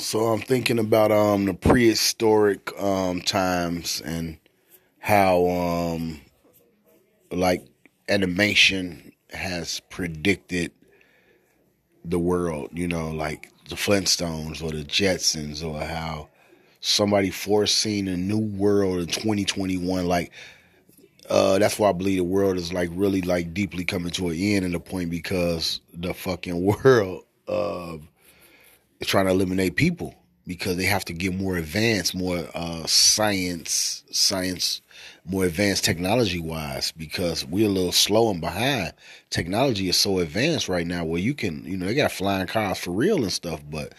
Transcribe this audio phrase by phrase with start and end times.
[0.00, 4.38] So I'm thinking about um the prehistoric um times and
[4.98, 6.22] how um
[7.30, 7.66] like
[8.08, 10.72] animation has predicted
[12.02, 16.30] the world, you know, like the Flintstones or the Jetsons or how
[16.80, 20.32] somebody foreseen a new world in 2021 like
[21.28, 24.36] uh, that's why I believe the world is like really like deeply coming to an
[24.36, 27.98] end in the point because the fucking world uh,
[29.00, 30.14] is trying to eliminate people
[30.46, 34.80] because they have to get more advanced, more uh, science, science,
[35.24, 38.92] more advanced technology wise because we're a little slow and behind.
[39.30, 42.78] Technology is so advanced right now where you can, you know, they got flying cars
[42.78, 43.92] for real and stuff, but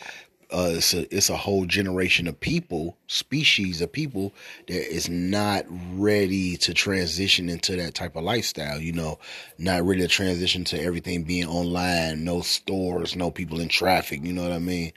[0.51, 4.33] uh, it's a it's a whole generation of people, species of people
[4.67, 5.65] that is not
[5.95, 8.79] ready to transition into that type of lifestyle.
[8.79, 9.19] You know,
[9.57, 14.23] not ready to transition to everything being online, no stores, no people in traffic.
[14.23, 14.91] You know what I mean?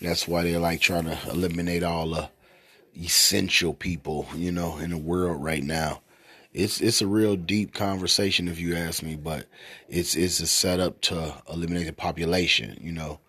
[0.00, 2.30] That's why they're like trying to eliminate all the
[2.96, 4.26] essential people.
[4.36, 6.02] You know, in the world right now.
[6.52, 9.46] It's it's a real deep conversation if you ask me, but
[9.88, 12.76] it's it's a setup to eliminate the population.
[12.80, 13.20] You know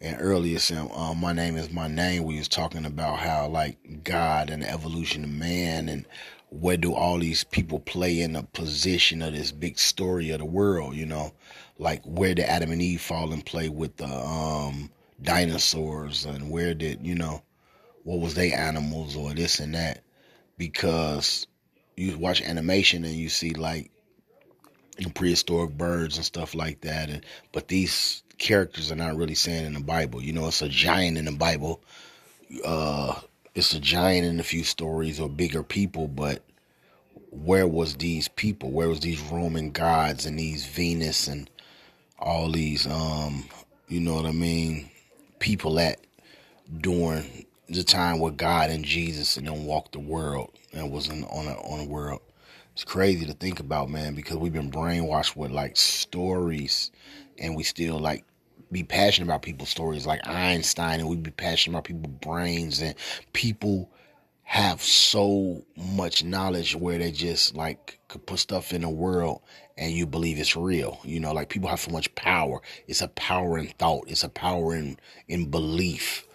[0.00, 2.24] and earlier saying, um, my name is my name.
[2.24, 6.06] We was talking about how like God and the evolution of man and
[6.50, 10.44] where do all these people play in the position of this big story of the
[10.44, 11.32] world, you know,
[11.78, 16.74] like where did Adam and Eve fall in play with the um, dinosaurs and where
[16.74, 17.42] did, you know,
[18.04, 20.02] what was they animals or this and that?
[20.56, 21.46] Because
[21.96, 23.90] you watch animation and you see like
[25.14, 29.74] prehistoric birds and stuff like that and but these characters are not really saying in
[29.74, 30.22] the Bible.
[30.22, 31.80] You know, it's a giant in the Bible.
[32.64, 33.20] Uh,
[33.54, 36.42] it's a giant in a few stories or bigger people, but
[37.30, 38.70] where was these people?
[38.70, 41.50] Where was these Roman gods and these Venus and
[42.18, 43.44] all these, um,
[43.88, 44.90] you know what I mean,
[45.38, 46.00] people at
[46.80, 51.24] during the time where God and Jesus and them walked the world and was in,
[51.24, 52.20] on a on a world.
[52.72, 56.90] It's crazy to think about, man, because we've been brainwashed with like stories
[57.38, 58.24] and we still like
[58.70, 62.94] be passionate about people's stories like Einstein and we be passionate about people's brains and
[63.32, 63.90] people
[64.42, 69.42] have so much knowledge where they just like could put stuff in the world
[69.76, 70.98] and you believe it's real.
[71.04, 72.60] You know, like people have so much power.
[72.86, 74.04] It's a power in thought.
[74.08, 74.98] It's a power in
[75.28, 76.26] in belief.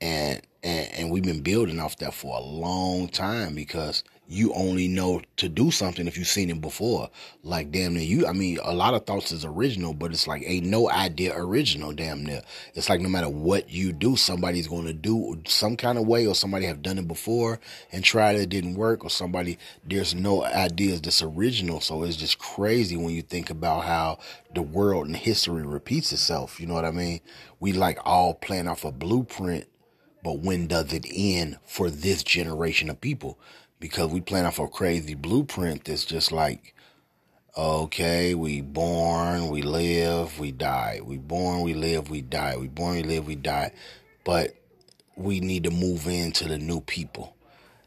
[0.00, 4.88] And and, and we've been building off that for a long time because you only
[4.88, 7.10] know to do something if you've seen it before.
[7.42, 10.42] Like damn near you I mean a lot of thoughts is original, but it's like
[10.44, 12.42] ain't no idea original damn near.
[12.74, 16.34] It's like no matter what you do, somebody's gonna do some kind of way or
[16.34, 17.60] somebody have done it before
[17.92, 21.80] and tried it, it didn't work, or somebody there's no ideas that's original.
[21.80, 24.18] So it's just crazy when you think about how
[24.54, 26.60] the world and history repeats itself.
[26.60, 27.20] You know what I mean?
[27.60, 29.66] We like all playing off a blueprint,
[30.22, 33.38] but when does it end for this generation of people?
[33.80, 36.74] Because we plan off a crazy blueprint that's just like,
[37.56, 41.00] okay, we born, we live, we die.
[41.02, 42.56] We born, we live, we die.
[42.56, 43.72] We born, we live, we die.
[44.24, 44.56] But
[45.16, 47.36] we need to move into the new people.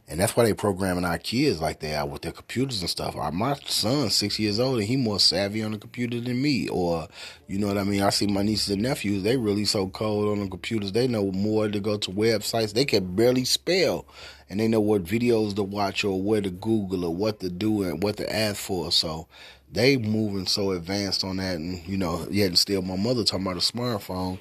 [0.07, 3.15] And that's why they programming our kids like they are with their computers and stuff.
[3.15, 6.67] Uh, my son's six years old and he more savvy on the computer than me.
[6.67, 7.07] Or,
[7.47, 8.01] you know what I mean?
[8.01, 10.93] I see my nieces and nephews, they really so cold on the computers.
[10.93, 12.73] They know more to go to websites.
[12.73, 14.07] They can barely spell.
[14.49, 17.83] And they know what videos to watch or where to Google or what to do
[17.83, 18.91] and what to ask for.
[18.91, 19.27] So
[19.71, 21.57] they moving so advanced on that.
[21.57, 24.39] And, you know, yet still my mother talking about a smartphone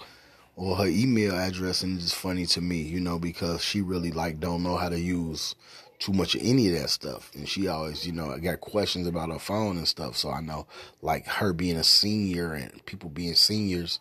[0.56, 4.40] or her email address and it's funny to me, you know, because she really like
[4.40, 5.54] don't know how to use
[5.98, 7.30] too much of any of that stuff.
[7.34, 10.16] And she always, you know, I got questions about her phone and stuff.
[10.16, 10.66] So I know
[11.02, 14.00] like her being a senior and people being seniors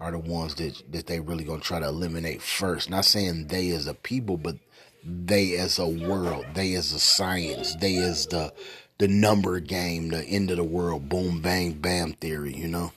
[0.00, 2.90] are the ones that that they really gonna try to eliminate first.
[2.90, 4.56] Not saying they as a people, but
[5.04, 8.52] they as a world, they as a science, they as the
[8.98, 12.92] the number game, the end of the world, boom bang bam theory, you know.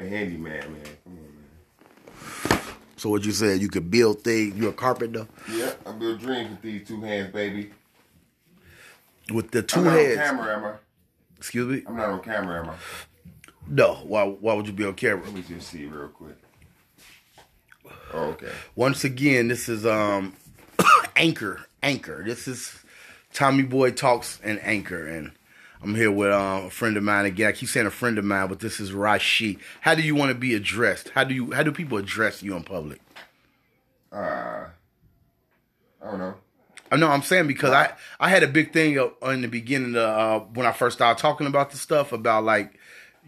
[0.00, 0.82] Handyman, man.
[1.06, 2.58] On, man.
[2.96, 4.56] So what you said, you could build things.
[4.56, 5.26] You're a carpenter?
[5.50, 7.70] Yeah, I build dreams with these two hands, baby.
[9.32, 10.18] With the 2 I'm not heads.
[10.18, 10.72] on camera, am I?
[11.36, 11.82] Excuse me.
[11.86, 12.74] I'm not on camera, am I?
[13.68, 13.94] No.
[14.04, 14.24] Why?
[14.24, 15.24] Why would you be on camera?
[15.24, 16.36] Let me just see real quick.
[18.12, 18.50] Oh, okay.
[18.76, 20.34] Once again, this is um
[21.16, 21.66] Anchor.
[21.82, 22.22] Anchor.
[22.24, 22.78] This is
[23.32, 25.32] Tommy Boy talks and Anchor, and
[25.82, 27.48] I'm here with um, a friend of mine again.
[27.48, 29.58] I keep saying a friend of mine, but this is Rashi.
[29.80, 31.10] How do you want to be addressed?
[31.10, 31.52] How do you?
[31.52, 33.00] How do people address you in public?
[34.12, 34.66] Uh,
[36.02, 36.34] I don't know.
[36.90, 40.02] I know I'm saying because I I had a big thing in the beginning of,
[40.02, 42.78] uh, when I first started talking about the stuff about like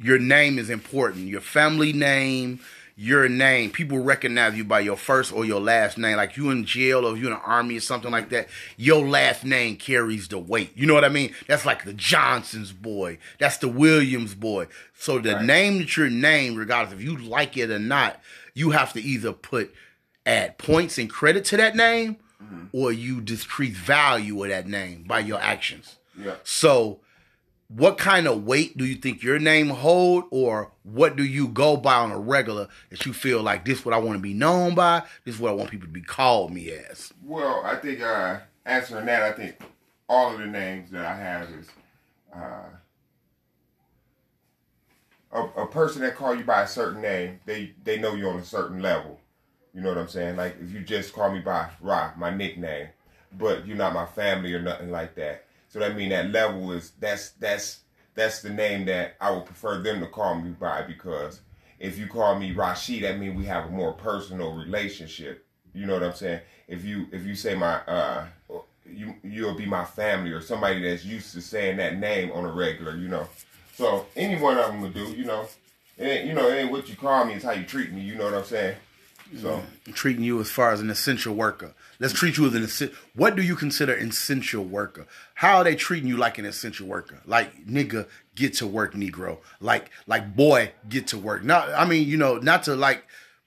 [0.01, 2.61] your name is important, your family name,
[2.97, 6.17] your name, people recognize you by your first or your last name.
[6.17, 9.45] Like you in jail or you in the army or something like that, your last
[9.45, 10.71] name carries the weight.
[10.77, 11.35] You know what I mean?
[11.49, 13.19] That's like the Johnson's boy.
[13.39, 14.69] That's the Williams boy.
[14.97, 15.45] So the Right.
[15.45, 18.21] name that you're named, regardless if you like it or not,
[18.55, 19.75] you have to either put
[20.25, 22.67] add points and credit to that name mm-hmm.
[22.73, 25.97] or you decrease value of that name by your actions.
[26.17, 26.37] Yeah.
[26.45, 27.01] So,
[27.69, 31.77] what kind of weight do you think your name hold, or what do you go
[31.77, 33.85] by on a regular that you feel like this?
[33.85, 35.03] What I want to be known by.
[35.25, 37.13] This is what I want people to be called me as.
[37.23, 39.57] Well, I think uh, answering that, I think
[40.09, 41.69] all of the names that I have is
[42.35, 42.69] uh,
[45.33, 47.41] a, a person that call you by a certain name.
[47.47, 49.21] They they know you on a certain level.
[49.73, 50.37] You know what I'm saying?
[50.37, 52.89] Like if you just call me by Ra, my nickname,
[53.37, 55.44] but you're not my family or nothing like that.
[55.75, 57.81] So that mean that level is that's that's
[58.15, 61.41] that's the name that I would prefer them to call me by because
[61.81, 65.45] if you call me Rashid, that means we have a more personal relationship.
[65.75, 66.43] You know what I'm saying?
[66.69, 68.27] If you if you say my uh
[68.89, 72.53] you you'll be my family or somebody that's used to saying that name on a
[72.53, 73.27] regular, you know.
[73.75, 75.49] So any one of them would do, you know.
[75.99, 78.15] Ain't, you know, it ain't what you call me, it's how you treat me, you
[78.15, 78.77] know what I'm saying?
[79.41, 81.75] So treating you as far as an essential worker.
[81.99, 82.97] Let's treat you as an essential.
[83.15, 85.07] What do you consider essential worker?
[85.35, 87.21] How are they treating you like an essential worker?
[87.27, 89.39] Like nigga, get to work, Negro.
[89.61, 91.45] Like like boy, get to work.
[91.45, 93.05] Not I mean you know not to like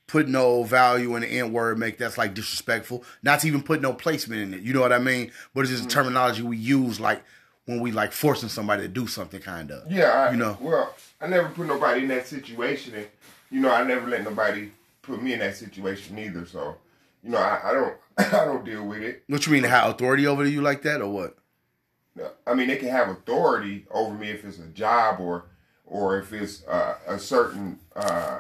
[0.07, 3.03] put no value in the N word, make that's like disrespectful.
[3.21, 4.63] Not to even put no placement in it.
[4.63, 5.31] You know what I mean?
[5.53, 5.89] But it's just mm-hmm.
[5.89, 7.23] terminology we use like
[7.65, 9.91] when we like forcing somebody to do something kind of.
[9.91, 10.57] Yeah, I, You know.
[10.59, 13.07] Well, I never put nobody in that situation, and
[13.51, 14.71] you know, I never let nobody
[15.07, 16.45] put me in that situation either.
[16.45, 16.75] So,
[17.23, 17.95] you know, I, I don't,
[18.33, 19.23] I don't deal with it.
[19.27, 21.37] What you mean have authority over you like that or what?
[22.45, 25.45] I mean, they can have authority over me if it's a job or,
[25.85, 28.39] or if it's uh, a certain uh,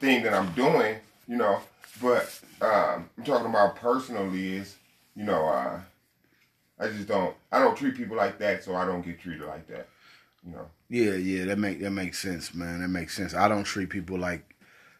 [0.00, 0.96] thing that I'm doing,
[1.26, 1.60] you know.
[2.00, 4.76] But um, I'm talking about personally is,
[5.16, 5.80] you know, uh,
[6.78, 9.66] I just don't, I don't treat people like that, so I don't get treated like
[9.68, 9.88] that,
[10.46, 10.66] you know.
[10.88, 12.80] Yeah, yeah, that make that makes sense, man.
[12.80, 13.34] That makes sense.
[13.34, 14.55] I don't treat people like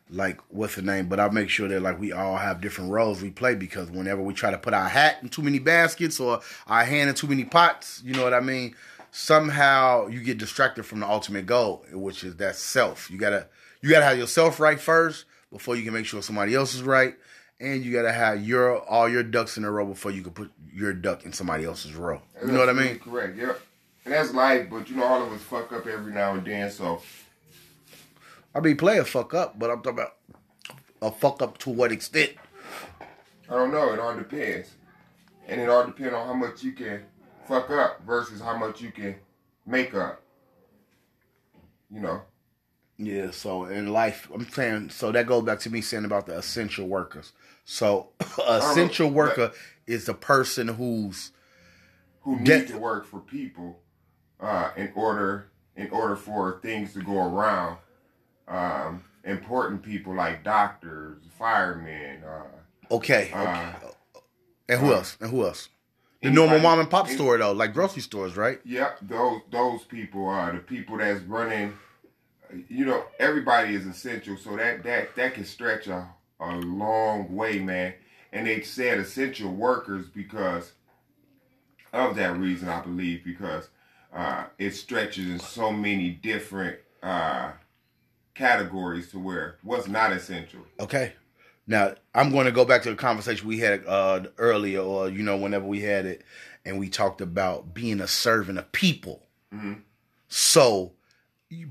[0.08, 3.22] like what's the name, but I make sure that like we all have different roles
[3.22, 6.40] we play because whenever we try to put our hat in too many baskets or
[6.66, 8.74] our hand in too many pots, you know what I mean?
[9.10, 13.10] Somehow you get distracted from the ultimate goal, which is that self.
[13.10, 13.48] You gotta
[13.82, 17.16] you gotta have yourself right first before you can make sure somebody else is right.
[17.58, 20.52] And you gotta have your all your ducks in a row before you can put
[20.72, 22.20] your duck in somebody else's row.
[22.44, 22.98] You know what I mean?
[22.98, 23.36] Correct.
[23.36, 23.54] Yeah,
[24.04, 26.70] And that's life, but you know, all of us fuck up every now and then.
[26.70, 27.00] So
[28.56, 30.14] I mean, play a fuck up, but I'm talking about
[31.02, 32.30] a fuck up to what extent?
[33.50, 33.92] I don't know.
[33.92, 34.70] It all depends,
[35.46, 37.02] and it all depends on how much you can
[37.46, 39.16] fuck up versus how much you can
[39.66, 40.22] make up.
[41.90, 42.22] You know.
[42.96, 46.38] Yeah, so in life, I'm saying, so that goes back to me saying about the
[46.38, 47.32] essential workers.
[47.66, 48.08] So,
[48.48, 49.52] a essential worker
[49.86, 51.30] is the person who's
[52.22, 53.80] who need That- to work for people
[54.40, 57.76] uh, in order in order for things to go around.
[58.48, 62.22] Um, important people like doctors, firemen.
[62.24, 63.30] Uh, okay.
[63.32, 63.94] uh, okay.
[64.68, 65.16] And who else?
[65.20, 65.68] And who else?
[66.22, 68.60] The Anybody- normal mom and pop any- store though, like grocery stores, right?
[68.64, 71.74] Yep, those those people are the people that's running.
[72.68, 76.08] You know, everybody is essential, so that that that can stretch a
[76.40, 77.94] a long way, man.
[78.32, 80.72] And they said essential workers because
[81.92, 83.68] of that reason, I believe, because
[84.12, 87.52] uh, it stretches in so many different uh,
[88.36, 90.60] categories to where what's not essential.
[90.80, 91.12] Okay.
[91.66, 95.22] Now I'm going to go back to the conversation we had uh, earlier, or you
[95.22, 96.22] know, whenever we had it,
[96.64, 99.22] and we talked about being a servant of people.
[100.28, 100.92] So,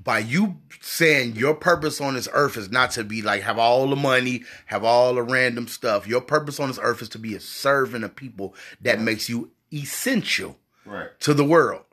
[0.03, 3.87] by you saying your purpose on this earth is not to be like have all
[3.87, 6.07] the money, have all the random stuff.
[6.07, 8.55] Your purpose on this earth is to be a servant of people.
[8.81, 11.09] That makes you essential Right.
[11.21, 11.84] to the world.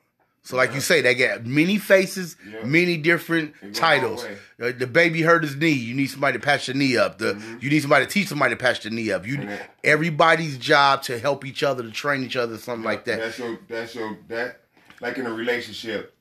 [0.45, 2.65] So, like you say, they got many faces, Yeah.
[2.65, 4.25] many different go a long titles.
[4.25, 4.37] way.
[4.61, 5.71] Uh, The baby hurt his knee.
[5.71, 7.19] You need somebody to patch your knee up.
[7.19, 9.25] The you need somebody to teach somebody to patch the knee up.
[9.27, 13.21] You that- everybody's job to help each other, to train each other, something like that.
[13.21, 14.61] That's your that's your that
[15.01, 16.15] like in a relationship,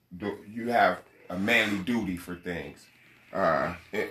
[0.48, 1.00] you have
[1.30, 2.86] a manly duty for things.
[3.34, 4.08] Uh, in,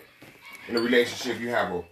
[0.69, 1.85] in a relationship, you have a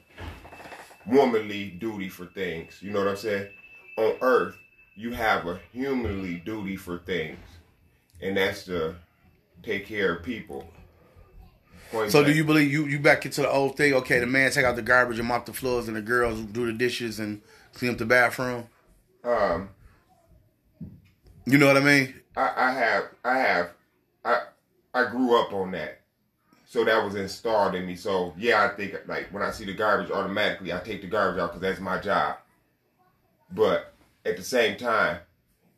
[1.07, 2.79] womanly duty for things.
[2.83, 3.49] You know what I'm saying?
[3.97, 4.57] On Earth,
[4.97, 7.39] you have a humanly duty for things,
[8.21, 8.97] and that's to
[9.63, 10.67] take care of people.
[11.91, 13.95] Point So, do you believe you you back into the old thing?
[13.95, 16.67] Okay, the man take out the garbage and mop the floors, and the girls do
[16.67, 17.41] the dishes and
[17.75, 18.67] clean up the bathroom.
[19.25, 19.71] Um,
[21.47, 22.15] You know what I mean?
[22.37, 23.71] I, I have I have
[24.25, 24.43] I
[24.95, 26.01] I grew up on that.
[26.67, 27.97] So that was installed in me.
[27.97, 31.41] So yeah, I think like when I see the garbage, automatically I take the garbage
[31.41, 32.37] out because that's my job.
[33.51, 33.95] But
[34.27, 35.21] at the same time,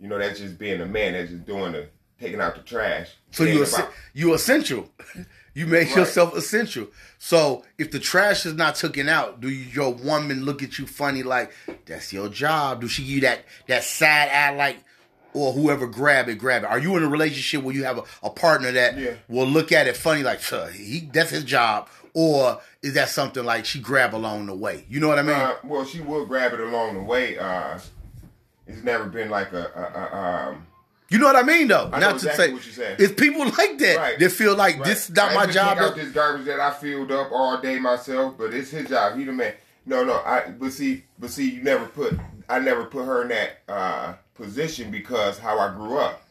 [0.00, 1.12] you know, that's just being a man.
[1.12, 1.86] That's just doing the
[2.20, 3.08] taking out the trash.
[3.30, 4.90] So you ain't es- about- you essential.
[5.52, 5.96] You make Right.
[5.96, 6.86] yourself essential.
[7.18, 11.24] So if the trash is not taken out, do your woman look at you funny
[11.24, 11.50] like
[11.86, 12.80] that's your job?
[12.82, 14.76] Do she give you that that side eye like,
[15.32, 16.66] or whoever grab it, grab it?
[16.68, 19.14] Are you in a relationship where you have a, a partner that Yeah.
[19.26, 23.44] will look at it funny like, "Sir, he that's his job, or is that something
[23.44, 24.84] like she grab along the way?
[24.88, 25.34] You know what I mean?
[25.34, 27.38] Uh, well, she will grab it along the way.
[27.38, 27.76] Uh,
[28.68, 30.16] it's never been like a, a, a
[30.52, 30.66] um.
[31.10, 31.90] You know what I mean though.
[31.92, 32.96] I not exactly to what you're say saying.
[32.98, 34.18] it's people like that Right.
[34.18, 34.84] that feel like Right.
[34.86, 35.76] this is not my job.
[35.78, 39.18] Out this garbage that I filled up all day myself, but it's his job.
[39.18, 39.52] He the man.
[39.86, 40.14] No, no.
[40.14, 42.18] I but see, but see, you never put.
[42.48, 46.22] I never put her in that uh, position because how I grew up.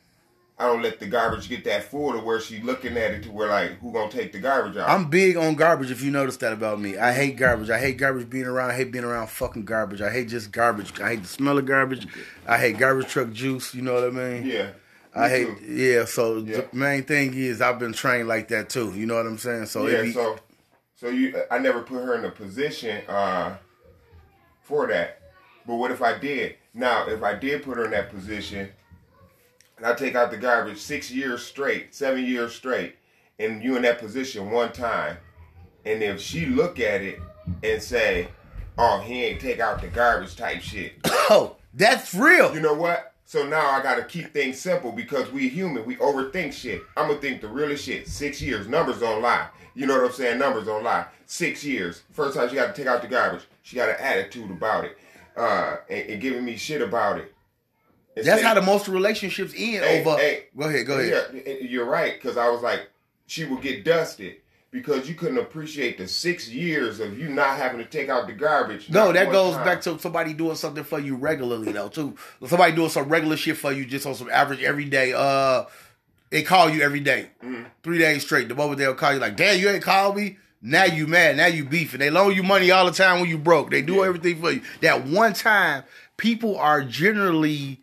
[0.59, 3.31] I don't let the garbage get that full to where she looking at it to
[3.31, 4.89] where like who gonna take the garbage out.
[4.89, 5.89] I'm big on garbage.
[5.89, 7.69] If you notice that about me, I hate garbage.
[7.69, 8.71] I hate garbage being around.
[8.71, 10.01] I hate being around fucking garbage.
[10.01, 10.99] I hate just garbage.
[10.99, 12.07] I hate the smell of garbage.
[12.45, 13.73] I hate garbage truck juice.
[13.73, 14.45] You know what I mean?
[14.45, 14.71] yeah.
[15.15, 15.47] I hate.
[15.59, 15.65] too.
[15.73, 16.03] Yeah.
[16.05, 16.57] So Yeah.
[16.61, 18.91] the main thing is I've been trained like that too.
[18.93, 19.67] You know what I'm saying?
[19.67, 20.37] So yeah, be, so
[20.95, 23.55] so you I never put her in a position uh
[24.61, 25.21] for that.
[25.65, 26.55] But what if I did?
[26.73, 28.69] Now, if I did put her in that position
[29.79, 32.97] and I take out the garbage six years straight, seven years straight,
[33.39, 35.17] and you in that position one time,
[35.85, 37.19] and if she look at it
[37.63, 38.27] and say,
[38.77, 40.93] Oh, he ain't take out the garbage type shit.
[41.05, 42.53] oh, that's real.
[42.53, 43.13] You know what?
[43.25, 46.81] So now I gotta keep things simple because we human, we overthink shit.
[46.95, 48.07] I'm gonna think the realest shit.
[48.07, 49.49] Six years, numbers don't lie.
[49.75, 50.39] You know what I'm saying?
[50.39, 51.05] Numbers don't lie.
[51.25, 52.03] Six years.
[52.11, 53.43] First time she got to take out the garbage.
[53.61, 54.97] She got an attitude about it,
[55.37, 57.33] uh, and, and giving me shit about it.
[58.15, 60.17] That's Instead- how the most relationships end Hey, over.
[60.17, 60.43] hey.
[60.57, 60.85] go ahead.
[60.87, 61.43] Go ahead.
[61.45, 62.13] Yeah, you're right.
[62.21, 62.89] Because I was like,
[63.27, 64.37] she would get dusted
[64.71, 68.33] because you couldn't appreciate the six years of you not having to take out the
[68.33, 68.89] garbage.
[68.89, 69.65] No, that goes time.
[69.65, 72.15] back to somebody doing something for you regularly though too.
[72.45, 75.13] Somebody doing some regular shit for you just on some average every day.
[75.15, 75.65] Uh,
[76.31, 77.63] they call you every day, Mm-hmm.
[77.83, 78.47] three days straight.
[78.49, 81.37] The moment they'll call you like, "Damn, you ain't called me." Now you mad.
[81.37, 81.99] Now you beefing.
[81.99, 83.71] They loan you money all the time when you broke.
[83.71, 84.07] They do Yeah.
[84.07, 84.61] everything for you.
[84.81, 85.83] That one time,
[86.17, 87.81] people are generally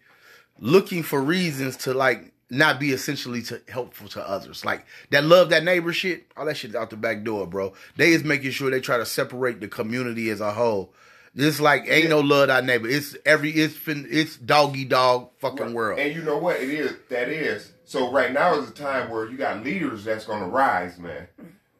[0.58, 4.64] looking for reasons to like not be essentially to helpful to others.
[4.64, 7.72] Like that love that neighbor shit, all that shit out the back door, bro.
[7.96, 10.92] They is making sure they try to separate the community as a whole.
[11.34, 12.88] It's like ain't no love that neighbor.
[12.88, 15.98] It's every it's it's doggy dog fucking world.
[15.98, 16.94] And you know what it is?
[17.10, 17.72] That is.
[17.84, 21.28] So right now is a time where you got leaders that's gonna rise, man.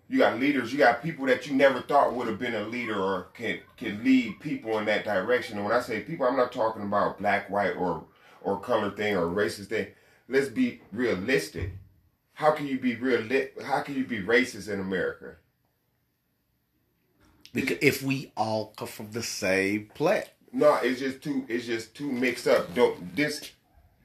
[0.09, 3.01] You got leaders, you got people that you never thought would have been a leader
[3.01, 5.57] or can can lead people in that direction.
[5.57, 8.05] And when I say people, I'm not talking about black, white, or
[8.43, 9.89] or color thing or racist thing.
[10.29, 11.73] Let's be realistic.
[12.35, 13.23] How can you be real?
[13.65, 15.37] How can you be racist in America?
[17.55, 20.29] Because if we all come from the same plant.
[20.53, 21.45] No, it's just too.
[21.49, 22.75] It's just too mixed up.
[22.75, 23.53] Don't this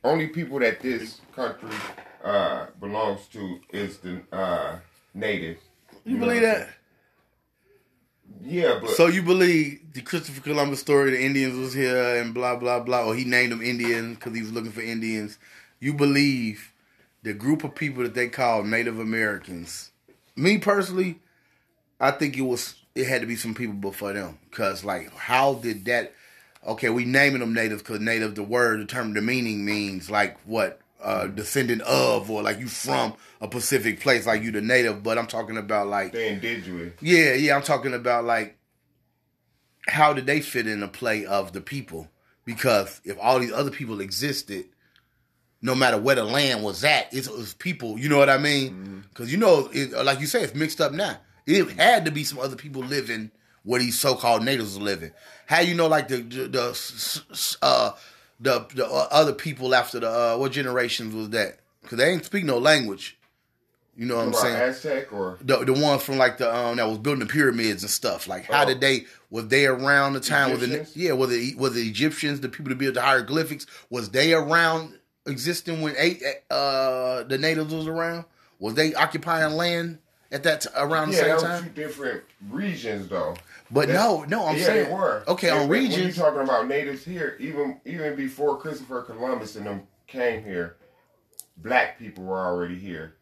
[0.04, 1.70] only people that this country
[2.24, 4.80] uh belongs to is the uh
[5.14, 5.58] native.
[6.06, 6.70] You know believe that?
[8.44, 12.56] Yeah, but So you believe the Christopher Columbus story, the Indians was here and blah
[12.56, 15.38] blah blah, or he named them Indian because he was looking for Indians.
[15.80, 16.74] You believe
[17.24, 19.92] the group of people that they call Native Americans.
[20.36, 21.20] Me personally,
[22.00, 25.56] I think it was it had to be some people before them because like how
[25.56, 26.14] did that?
[26.66, 30.38] Okay, we naming them Native because Native, the word, the term, the meaning means like
[30.46, 35.04] what uh descendant of or like you from a Pacific place, like you the native.
[35.04, 36.94] But I'm talking about like they indigenous.
[37.02, 38.58] yeah, yeah, I'm talking about like
[39.88, 42.10] how did they fit in the play of the people?
[42.46, 44.66] Because if all these other people existed,
[45.62, 47.98] no matter where the land was at, it was people.
[48.00, 49.06] You know what I mean?
[49.10, 51.18] Because you know, it, like you say, it's mixed up now.
[51.46, 53.32] It had to be some other people living
[53.64, 55.12] where these so-called natives are living.
[55.46, 57.92] How you know, like the the the, uh,
[58.42, 61.60] the, the uh, other people after the uh, what generations was that?
[61.82, 63.18] Because they ain't speak no language.
[63.98, 64.56] You know what I'm saying?
[64.56, 67.90] Aztec or the the ones from like the um that was building the pyramids and
[67.92, 68.28] stuff.
[68.28, 68.66] Like how Oh.
[68.66, 72.40] did they was they around the time with the yeah were the were the Egyptians
[72.40, 77.74] the people that built the hieroglyphics was they around existing when eight uh the natives
[77.74, 78.26] was around
[78.60, 80.00] was they occupying land
[80.32, 81.64] at that t- around the yeah, same that was time?
[81.66, 83.36] two different regions though.
[83.72, 85.24] But That- no, no, I'm yeah, saying they were.
[85.28, 86.18] okay And on When regions.
[86.18, 90.76] you talking about natives here, even even before Christopher Columbus and them came here,
[91.58, 93.16] black people were already here.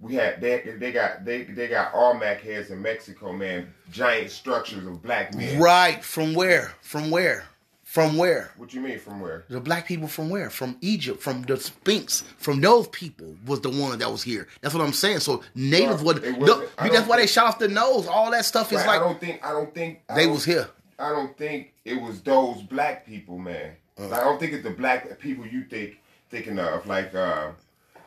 [0.00, 4.84] We had they they got they they got Olmec heads in Mexico, man, giant structures
[4.84, 5.60] of black men.
[5.60, 6.72] Right from where?
[6.80, 7.44] From where?
[7.92, 8.52] From where?
[8.56, 9.44] What you mean from where?
[9.50, 10.48] The black people from where?
[10.48, 14.48] From Egypt, from the Sphinx, from those people was the one that was here.
[14.62, 15.18] That's what I'm saying.
[15.18, 18.06] So natives Well, was no, that's why they shot off the nose.
[18.06, 20.44] All that stuff is like I don't think I don't think I they don't- was
[20.46, 20.70] here.
[20.98, 23.72] I don't think it was those black people, man.
[24.00, 24.08] Uh.
[24.08, 27.50] Like, I don't think it's the black people you think thinking of, like uh,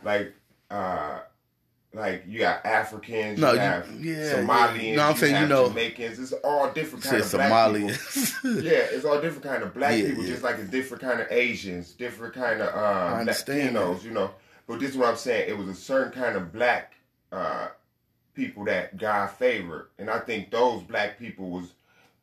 [0.04, 0.34] like
[0.72, 1.20] uh,
[1.96, 4.96] like you got Africans, No, you you- have yeah, Somalians, yeah.
[4.96, 6.20] No, I'm you saying, you know- Jamaicans.
[6.20, 7.90] It's all different kind of black people.
[7.90, 8.62] Somalians.
[8.64, 10.30] Yeah, it's all different kind of black Yeah, people, yeah.
[10.32, 14.32] just like it's different kind of Asians, different kind of um, Latinos, you know.
[14.68, 15.50] But this is what I'm saying.
[15.50, 16.94] It was a certain kind of black
[17.32, 17.68] uh,
[18.34, 21.72] people that God favored, and I think those black people was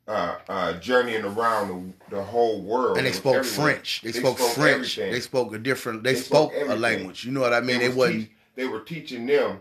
[0.09, 2.99] uh, uh, journeying around the, the whole world.
[2.99, 3.75] and they spoke everywhere.
[3.75, 4.03] French.
[4.03, 4.99] They, spoke, French.
[4.99, 5.13] everything.
[5.13, 6.03] They spoke a different.
[6.03, 7.25] They, They spoke, spoke a language.
[7.25, 7.79] You know what I mean?
[7.79, 8.29] They, was wasn't.
[8.55, 9.61] They were teaching them.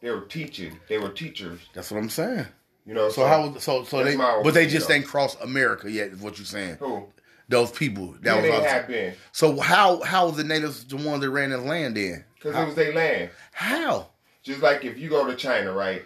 [0.00, 0.78] They were teaching.
[0.88, 1.60] They were teachers.
[1.74, 2.46] That's what I'm saying.
[2.84, 3.08] You know.
[3.08, 3.48] So how?
[3.48, 4.16] was- So so they.
[4.16, 6.08] But they just ain't crossed America yet.
[6.08, 6.76] Is what you're saying?
[6.76, 7.06] Who?
[7.48, 8.14] Those people.
[8.22, 8.62] That Yeah, was.
[8.62, 11.96] they have been So how how was the natives the ones that ran this land
[11.96, 12.24] then?
[12.34, 13.30] because it was their land.
[13.52, 14.08] how?
[14.42, 16.04] Just like if you go to China, right?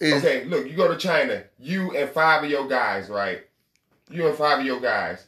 [0.00, 3.40] Okay, look, you go to China, you and five of your guys, right?
[4.08, 5.26] You and five of your guys,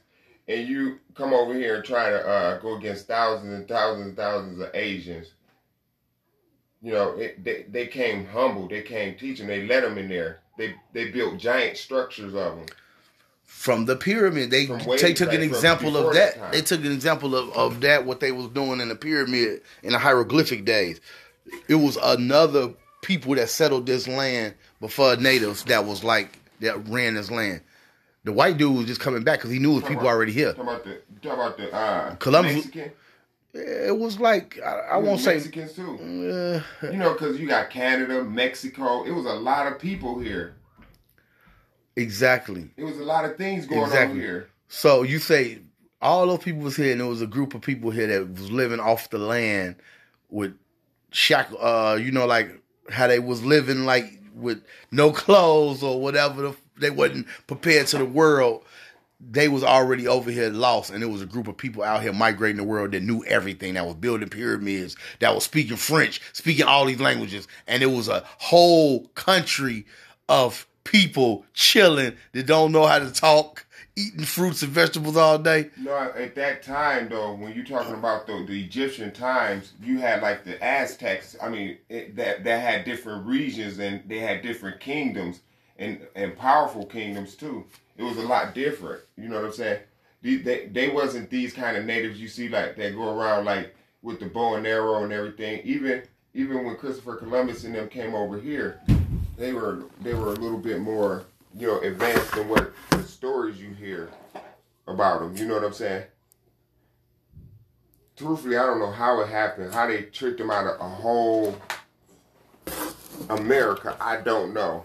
[0.48, 4.16] and you come over here and try to uh, go against thousands and thousands and
[4.16, 5.32] thousands of Asians.
[6.82, 10.40] You know, it, they they came humble, they came teaching, they let them in there.
[10.56, 12.66] They they built giant structures of them.
[13.44, 16.52] From the pyramid, they they took an example of that that.
[16.52, 19.92] They took an example of, of that what they was doing in the pyramid in
[19.92, 21.00] the hieroglyphic days.
[21.68, 22.72] It was another
[23.02, 27.60] people that settled this land before natives that was like that ran this land.
[28.24, 30.52] The white dude was just coming back because he knew was people already here.
[30.52, 32.92] Talking about the talk about the uh, Columbus- Mexican.
[33.52, 35.34] It was like I, I won't say.
[35.34, 36.62] Mexicans too.
[36.82, 39.02] Uh, You know, because you got Canada, Mexico.
[39.04, 40.54] It was a lot of people here.
[41.96, 42.70] exactly.
[42.76, 44.18] It was a lot of things going Exactly.
[44.18, 44.48] on here.
[44.68, 45.58] So you say
[46.00, 48.50] all those people was here, and there was a group of people here that was
[48.50, 49.76] living off the land
[50.30, 50.54] with
[51.10, 52.50] shack, uh, you know, like
[52.88, 54.04] how they was living like
[54.34, 56.42] with no clothes or whatever.
[56.42, 58.62] The, they wasn't prepared to the world.
[59.20, 62.12] They was already over here lost, and it was a group of people out here
[62.12, 66.66] migrating the world that knew everything, that was building pyramids, that was speaking French, speaking
[66.66, 69.84] all these languages, and it was a whole country
[70.28, 73.66] of people chilling that don't know how to talk,
[73.96, 75.70] eating fruits and vegetables all day.
[75.78, 80.22] No, at that time though, when you're talking about the, the Egyptian times, you had
[80.22, 81.36] like the Aztecs.
[81.42, 85.40] I mean, it, that that had different regions and they had different kingdoms
[85.78, 87.64] and and powerful kingdoms too.
[88.00, 89.02] It was a lot different.
[89.18, 89.80] You know what I'm saying?
[90.22, 93.76] They they, they wasn't these kind of natives you see like that go around like
[94.00, 95.60] with the bow and arrow and everything.
[95.64, 98.80] Even even when Christopher Columbus and them came over here,
[99.36, 103.60] they were they were a little bit more you know advanced than what the stories
[103.60, 104.08] you hear
[104.86, 105.36] about them.
[105.36, 106.04] You know what I'm saying?
[108.16, 109.74] Truthfully, I don't know how it happened.
[109.74, 111.54] How they tricked them out of a whole
[113.28, 114.84] America, I don't know.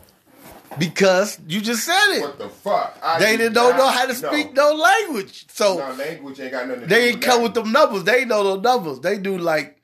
[0.79, 2.21] Because you just said it.
[2.21, 2.97] What the fuck?
[3.01, 5.45] I They didn't don't know how to speak no language.
[5.49, 8.03] So No, language ain't got nothing to do they ain't with come with them numbers.
[8.03, 8.99] They know those numbers.
[8.99, 9.81] They do like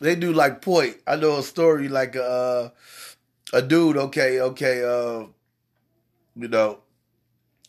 [0.00, 0.96] they do like point.
[1.06, 2.70] I know a story like uh,
[3.52, 3.96] a dude.
[3.96, 4.82] Okay, okay.
[4.84, 5.26] Uh,
[6.34, 6.80] you know,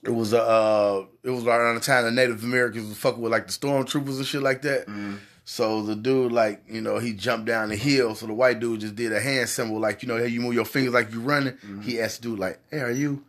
[0.04, 3.32] it was a uh, it was around the time the Native Americans was fucking with
[3.32, 4.88] like the stormtroopers and shit like that.
[4.88, 5.16] Mm-hmm.
[5.46, 8.16] So the dude, like, you know, he jumped down the hill.
[8.16, 10.54] So the white dude just did a hand symbol, like, you know, how you move
[10.54, 11.54] your fingers like you're running.
[11.54, 11.82] Mm-hmm.
[11.82, 13.24] He asked the dude, like, hey, are you?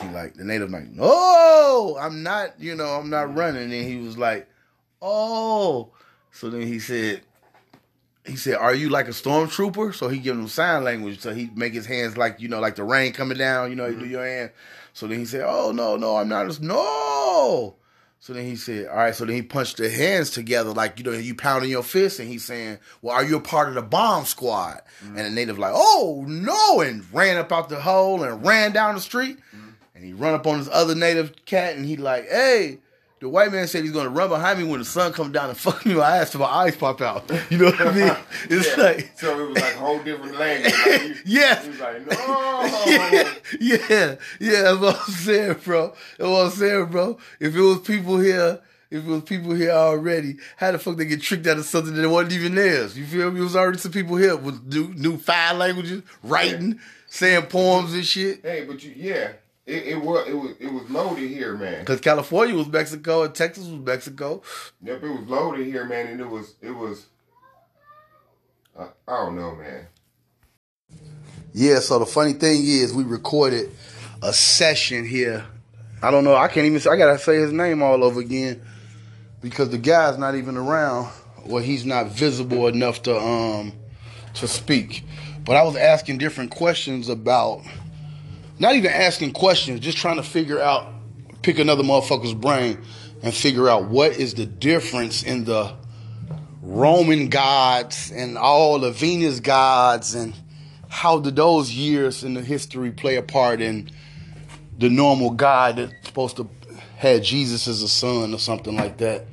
[0.00, 3.62] He like, the native like, no, I'm not, you know, I'm not running.
[3.72, 4.48] And he was like,
[5.00, 5.90] oh.
[6.32, 7.20] So then he said,
[8.26, 9.94] he said, are you like a stormtrooper?
[9.94, 11.20] So he give him sign language.
[11.20, 13.86] So he make his hands like, you know, like the rain coming down, you know,
[13.86, 14.50] you do your hand.
[14.94, 16.46] So then he said, oh, no, no, I'm not.
[16.58, 17.76] a- No.
[18.24, 19.14] So then he said, all right.
[19.14, 22.20] So then he punched the hands together, like, you know, you pounding your fist.
[22.20, 24.80] And he's saying, well, are you a part of the bomb squad?
[25.04, 25.18] Mm-hmm.
[25.18, 26.80] And the native like, oh, no.
[26.80, 29.36] And ran up out the hole and ran down the street.
[29.54, 29.68] Mm-hmm.
[29.94, 32.78] And he run up on this other native cat and he like, hey,
[33.20, 35.56] the white man said he's gonna run behind me when the sun comes down and
[35.66, 35.94] fuck me.
[35.94, 37.30] my ass till my eyes pop out.
[37.50, 38.16] You know what I mean?
[38.50, 38.82] It's Yeah.
[38.82, 40.72] like, so it was like a whole different language.
[40.86, 41.62] Like, you- Yes.
[41.64, 42.84] He was like, no.
[42.86, 44.62] yeah, yeah, yeah.
[44.62, 45.94] That's what I'm saying, bro.
[46.18, 47.18] That's what I'm saying, bro.
[47.40, 51.04] If it was people here, if it was people here already, how the fuck they
[51.06, 52.96] get tricked out of something that wasn't even theirs?
[52.98, 53.40] You feel me?
[53.40, 58.04] It was already some people here with new, new five languages, writing, saying poems and
[58.04, 58.40] shit.
[58.42, 59.32] Hey, but you, yeah,
[59.66, 61.80] it, it was it was it was loaded here, man.
[61.80, 64.42] Because California was Mexico and Texas was Mexico.
[64.82, 67.06] Yep, it was loaded here, man, and it was it was.
[68.76, 69.86] Uh, I don't know, man.
[71.52, 73.70] Yeah, so the funny thing is we recorded
[74.22, 75.44] a session here
[76.04, 76.36] I don't know.
[76.36, 76.80] I can't even.
[76.80, 78.60] Say, I gotta say his name all over again
[79.40, 81.10] because the guy's not even around,
[81.48, 83.72] or he's not visible enough to um
[84.34, 85.02] to speak.
[85.46, 87.62] But I was asking different questions about,
[88.58, 90.92] not even asking questions, just trying to figure out,
[91.42, 92.78] pick another motherfucker's brain
[93.22, 95.74] and figure out what is the difference in the
[96.62, 100.34] Roman gods and all the Venus gods and
[100.88, 103.90] how did those years in the history play a part in
[104.78, 106.48] the normal God that's supposed to
[106.96, 109.26] had Jesus as a son or something like that.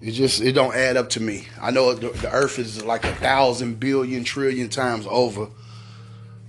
[0.00, 1.46] It just it don't add up to me.
[1.60, 5.48] I know the, the Earth is like a thousand billion trillion times over,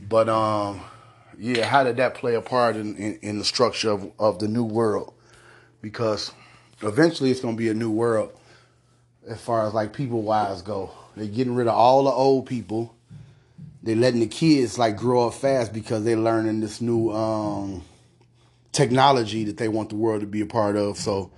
[0.10, 0.82] but um,
[1.38, 4.48] yeah, how did that play a part in, in, in the structure of, of the
[4.48, 5.14] new world?
[5.82, 6.32] Because
[6.82, 8.32] eventually it's gonna be a new world
[9.28, 10.92] as far as like people wise go.
[11.16, 12.96] They're getting rid of all the old people.
[13.82, 17.84] They're letting the kids like grow up fast because they're learning this new um,
[18.72, 20.98] technology that they want the world to be a part of.
[20.98, 21.32] So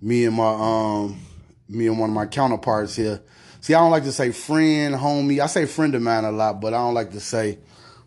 [0.00, 1.20] me and my um
[1.68, 3.22] me and one of my counterparts here.
[3.60, 5.40] See, I don't like to say friend, homie.
[5.40, 7.58] I say friend of mine a lot, but I don't like to say.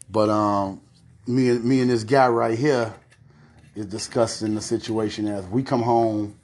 [0.10, 0.82] But um,
[1.28, 2.94] me and me and this guy right here
[3.76, 6.36] is discussing the situation as we come home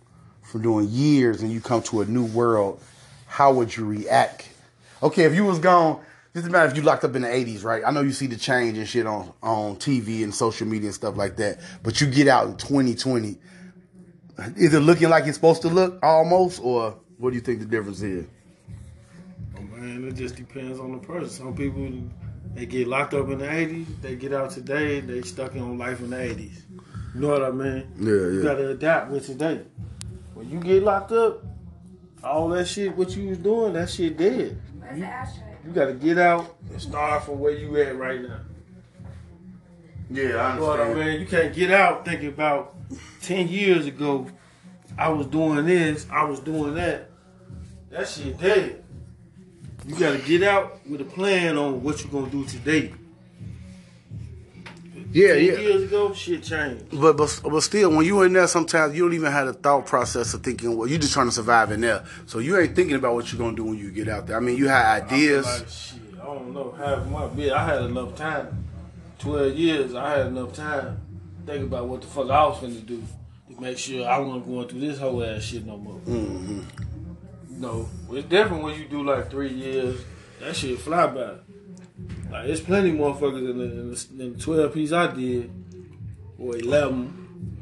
[0.41, 2.81] from doing years and you come to a new world.
[3.25, 4.49] How would you react?
[5.01, 6.01] Okay, if you was gone,
[6.33, 7.83] just imagine if you locked up in the '80s, right?
[7.85, 10.95] I know you see the change and shit on on TV and social media and
[10.95, 13.37] stuff like that, but you get out in 2020.
[14.57, 17.65] Is it looking like it's supposed to look almost, or what do you think the
[17.65, 18.25] difference is?
[19.57, 21.29] Oh, man, it just depends on the person.
[21.29, 21.85] Some people
[22.53, 25.99] they get locked up in the '80s, they get out today, they stuck in life
[25.99, 26.61] in the '80s.
[27.15, 27.87] You know what I mean?
[27.99, 28.43] Yeah, You yeah.
[28.43, 29.61] gotta adapt with today.
[30.33, 31.43] When you get locked up,
[32.23, 34.59] all that shit, what you was doing, that shit dead.
[34.79, 35.43] Where's the ashtray?
[35.65, 38.39] You gotta get out and start from where you at right now.
[40.09, 41.19] Yeah, I You know what I mean?
[41.21, 42.75] You can't get out thinking about
[43.21, 44.27] ten years ago.
[44.97, 46.05] I was doing this.
[46.11, 47.09] I was doing that.
[47.89, 48.82] That shit dead.
[49.85, 52.93] You gotta get out with a plan on what you're gonna do today.
[55.11, 55.59] Yeah, yeah.
[55.59, 56.85] years ago, shit changed.
[56.99, 59.85] But, but but still, when you in there, sometimes you don't even have the thought
[59.85, 60.75] process of thinking.
[60.75, 63.37] Well, you just trying to survive in there, so you ain't thinking about what you're
[63.39, 64.37] gonna do when you get out there.
[64.37, 65.45] I mean, you have I ideas.
[65.45, 66.71] Like, shit, I don't know.
[66.71, 68.65] Half my bit, I had enough time.
[69.19, 70.97] Twelve years, I had enough time.
[71.45, 73.03] to Think about what the fuck I was gonna do
[73.49, 75.99] to make sure I wasn't going through this whole ass shit no more.
[75.99, 76.61] hmm
[77.63, 80.03] No, it's different when you do like three years.
[80.41, 81.35] That shit fly by.
[82.29, 85.49] Like it's plenty motherfuckers in the, in the, twelve piece I did
[86.37, 87.55] or eleven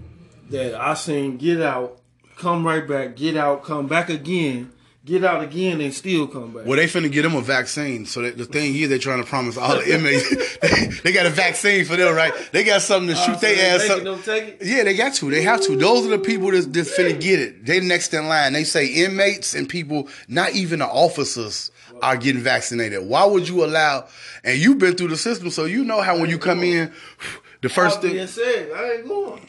[0.50, 2.02] that I seen get out,
[2.36, 4.72] come right back, get out, come back again,
[5.06, 6.66] get out again, and still come back.
[6.66, 8.06] Well, they finna get them a vaccine.
[8.06, 10.30] So that the thing is, they're trying to promise all the inmates
[10.62, 12.34] they, they got a vaccine for them, right?
[12.52, 14.00] They got something to Uh, shoot so their ass up.
[14.02, 14.66] it, take it.
[14.68, 15.32] Yeah, they got to.
[15.32, 15.76] They have to.
[15.76, 17.66] Those are the people that's, that's finna get it.
[17.66, 18.54] They next in line.
[18.54, 23.06] They say inmates and people, not even the officers, are getting vaccinated.
[23.06, 24.08] Why would you allow?
[24.44, 26.92] And you've been through the system, so you know how when you come in,
[27.62, 29.48] the first thing being said, I ain't going.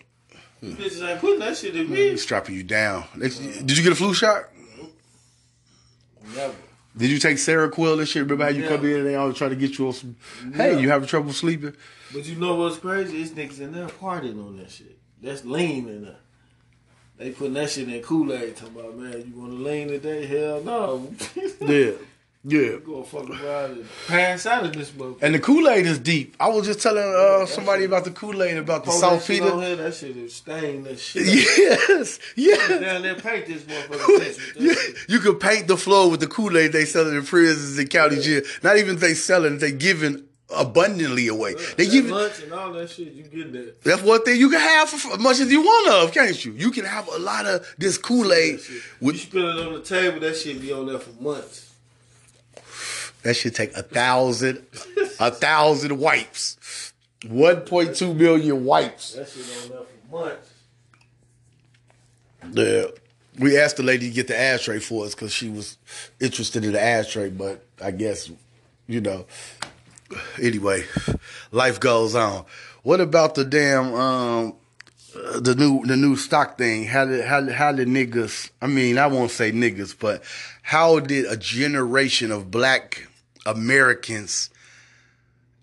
[0.60, 2.16] These Bitches ain't putting that shit in me.
[2.16, 3.04] strapping you down.
[3.18, 4.44] Did you get a flu shot?
[6.34, 6.54] Never.
[6.96, 8.22] Did you take Seroquel and shit?
[8.22, 10.16] Remember how you come in and they always try to get you on some?
[10.54, 11.74] Hey, you having trouble sleeping?
[12.12, 13.22] But you know what's crazy?
[13.22, 14.98] It's niggas in there partying on that shit.
[15.22, 16.16] That's lean in there.
[17.16, 18.56] They putting that shit in Kool Aid.
[18.56, 20.26] Talking about, man, you want to lean today?
[20.26, 21.14] Hell no.
[21.60, 21.92] Yeah,
[22.44, 22.60] yeah.
[22.60, 25.22] You gonna fuck around and pass out of this motherfucker.
[25.22, 26.34] And the Kool Aid is deep.
[26.40, 29.42] I was just telling uh, somebody about the Kool Aid about the Pour that shit
[29.42, 31.22] on here, that shit is stained that shit.
[31.62, 32.80] Yes, yes.
[32.80, 34.18] Down there, paint this motherfucker.
[34.18, 37.14] bitch with that Yeah, you could paint the floor with the Kool Aid they selling
[37.14, 38.42] in prisons and county jail.
[38.62, 40.24] Not even they selling, they giving
[40.54, 41.54] abundantly away.
[41.76, 42.10] They give giving.
[42.10, 43.82] lunch and all that shit, you get that.
[43.82, 46.52] That's one thing you can have for as much as you want of, can't you?
[46.52, 48.58] You can have a lot of this Kool Aid.
[48.58, 48.82] That.
[49.00, 51.61] You spill it on the table, that shit be on there for months.
[53.22, 54.66] That should take a thousand,
[55.20, 56.92] a thousand wipes,
[57.26, 59.14] one point two million wipes.
[59.14, 60.52] That shit on there for months.
[62.52, 62.84] Yeah.
[63.38, 65.78] We asked the lady to get the ashtray for us because she was
[66.20, 68.30] interested in the ashtray, but I guess,
[68.86, 69.24] you know.
[70.40, 70.84] Anyway,
[71.50, 72.44] life goes on.
[72.82, 74.56] What about the damn um
[75.14, 76.84] the new the new stock thing?
[76.84, 78.50] How did how how did niggas?
[78.60, 80.22] I mean, I won't say niggas, but
[80.62, 83.08] how did a generation of black
[83.46, 84.50] Americans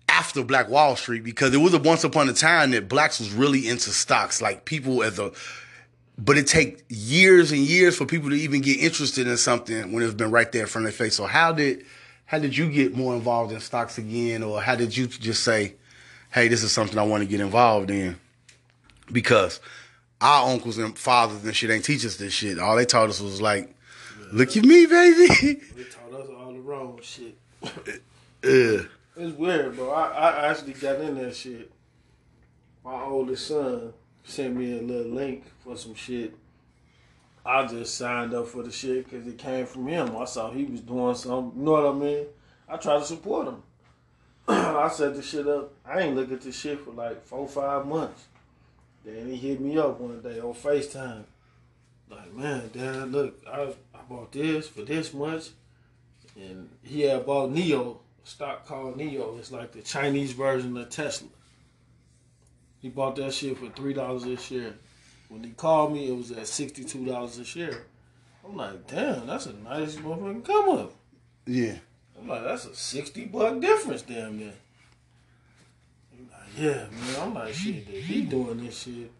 [0.08, 1.24] after Black Wall Street?
[1.24, 4.64] Because it was a once upon a time that blacks was really into stocks, like
[4.64, 5.32] people as a
[6.18, 10.02] but it take years and years for people to even get interested in something when
[10.02, 11.16] it's been right there in front of their face.
[11.16, 11.84] So how did
[12.26, 15.74] how did you get more involved in stocks again, or how did you just say,
[16.30, 18.20] "Hey, this is something I want to get involved in"?
[19.10, 19.60] Because
[20.20, 22.58] our uncles and fathers and shit ain't teach us this shit.
[22.58, 23.74] All they taught us was like,
[24.32, 25.26] look at me, baby.
[25.74, 27.36] They taught us all the wrong shit.
[28.42, 29.90] It's weird, bro.
[29.90, 31.70] I, I actually got in that shit.
[32.84, 33.92] My oldest son
[34.24, 36.34] sent me a little link for some shit.
[37.44, 40.16] I just signed up for the shit because it came from him.
[40.16, 41.58] I saw he was doing something.
[41.58, 42.26] You know what I mean?
[42.68, 43.62] I tried to support him.
[44.48, 45.72] I set the shit up.
[45.84, 48.26] I ain't look at this shit for like four, five months.
[49.04, 51.24] Then he hit me up one day on FaceTime.
[52.10, 55.50] Like, man, Dad, look, I, I bought this for this much.
[56.40, 59.38] And he had bought NIO, a stock called NIO.
[59.38, 61.28] It's like the Chinese version of Tesla.
[62.80, 64.74] He bought that shit for three dollars a share.
[65.28, 67.82] When he called me, it was at sixty two dollars a share.
[68.44, 70.92] I'm like, damn, that's a nice motherfucking come up.
[71.46, 71.76] Yeah.
[72.18, 74.52] I'm like, that's a sixty buck difference, damn man.
[76.18, 77.20] Like, yeah, man.
[77.20, 79.10] I'm like, shit, he doing this shit,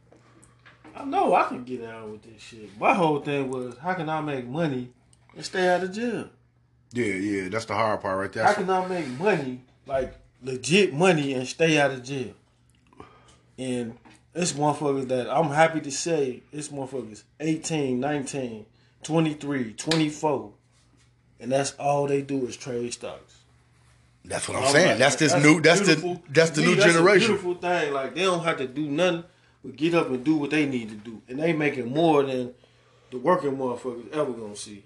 [0.94, 2.78] I know I can get out with this shit.
[2.78, 4.90] My whole thing was, how can I make money
[5.36, 6.28] and stay out of jail?
[6.92, 7.48] Yeah, yeah.
[7.48, 8.44] That's the hard part right there.
[8.44, 12.34] How can I make money, like legit money, and stay out of jail?
[13.58, 13.96] And
[14.34, 18.66] it's motherfuckers that I'm happy to say, it's motherfuckers 18, 19,
[19.02, 20.52] 23, 24.
[21.40, 23.36] And that's all they do is trade stocks.
[24.24, 24.88] That's what I'm, I'm saying.
[24.88, 25.60] like, that's this a new.
[25.60, 27.28] That's the that's the me, new that's generation.
[27.28, 27.92] beautiful thing.
[27.92, 29.24] Like they don't have to do nothing
[29.64, 32.54] but get up and do what they need to do, and they making more than
[33.10, 34.84] the working motherfuckers ever gonna see.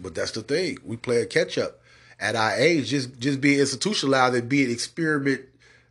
[0.00, 0.78] But that's the thing.
[0.84, 1.80] We play a catch up.
[2.20, 5.42] At our age, just just be institutionalized and be an experiment.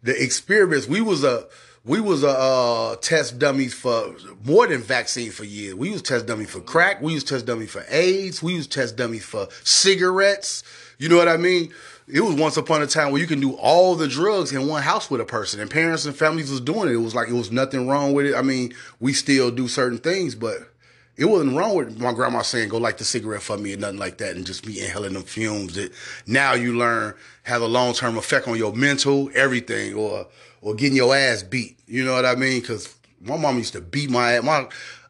[0.03, 0.87] The experiments.
[0.87, 1.47] We was a
[1.85, 5.75] we was a uh, test dummies for more than vaccine for years.
[5.75, 7.01] We was test dummy for crack.
[7.01, 8.41] We was test dummy for AIDS.
[8.41, 10.63] We was test dummy for cigarettes.
[10.97, 11.73] You know what I mean?
[12.07, 14.81] It was once upon a time where you can do all the drugs in one
[14.81, 16.93] house with a person, and parents and families was doing it.
[16.93, 18.35] It was like it was nothing wrong with it.
[18.35, 20.72] I mean, we still do certain things, but
[21.15, 23.99] it wasn't wrong with my grandma saying go light the cigarette for me and nothing
[23.99, 25.91] like that and just me inhaling them fumes that
[26.26, 30.28] now you learn have a long term effect on your mental everything or
[30.63, 31.78] or getting your ass beat.
[31.88, 32.62] You know what I mean?
[32.62, 34.43] Because my mom used to beat my ass.
[34.43, 34.67] My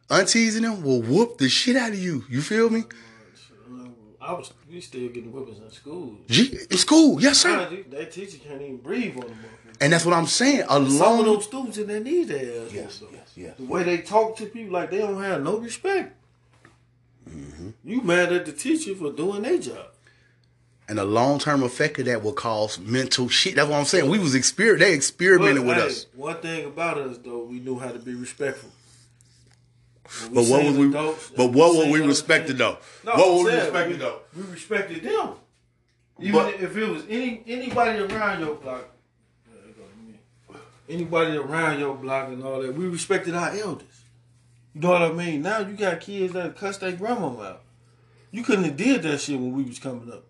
[0.10, 2.26] aunties and them will whoop the shit out of you.
[2.30, 2.84] You feel me?
[4.26, 6.18] I was we still getting whippings in school.
[6.30, 7.70] G- in school, yes sir.
[7.70, 9.76] You, That teacher can't even breathe on the motherfucker.
[9.82, 10.62] And that's what I'm saying.
[10.70, 12.74] A Some of those students in there need their ass.
[12.74, 13.58] Yes, yes, yes.
[13.58, 16.16] The way they talk to people, like they don't have no respect.
[17.30, 17.70] Mm-hmm.
[17.84, 19.88] You mad at the teacher for doing their job?
[20.90, 23.56] and the long term effect of that will cause mental shit.
[23.56, 24.10] That's what I'm saying.
[24.10, 26.06] We was exper they experimented with hey, us.
[26.14, 28.70] One thing about us though, we knew how to be respectful.
[30.30, 30.88] When But what was we?
[30.90, 32.78] adults But what were we other respected though?
[33.06, 34.20] No, what were we respected we, though?
[34.36, 35.30] We respected them.
[36.20, 38.90] Even But- if it was any anybody around your block,
[39.48, 40.60] yeah, there go me.
[40.90, 43.88] anybody around your block and all that, we respected our elders.
[44.76, 45.42] You know what I mean?
[45.42, 47.62] Now you got kids that cuss their grandma out.
[48.32, 50.26] You couldn't have did that shit when we was coming up.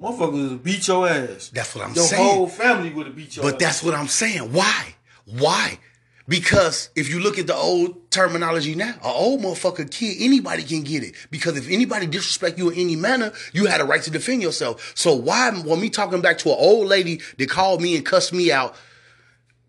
[0.00, 1.50] Motherfuckers would beat your ass.
[1.52, 2.22] That's what I'm your saying.
[2.24, 3.50] Your whole family would have beat your ass.
[3.52, 4.52] But that's what I'm saying.
[4.52, 4.94] Why?
[5.24, 5.78] Why?
[6.28, 10.82] Because if you look at the old terminology now, an old motherfucker kid, anybody can
[10.82, 11.14] get it.
[11.30, 14.92] Because if anybody disrespect you in any manner, you had a right to defend yourself.
[14.94, 18.32] So why, when me talking back to an old lady that called me and cussed
[18.32, 18.76] me out,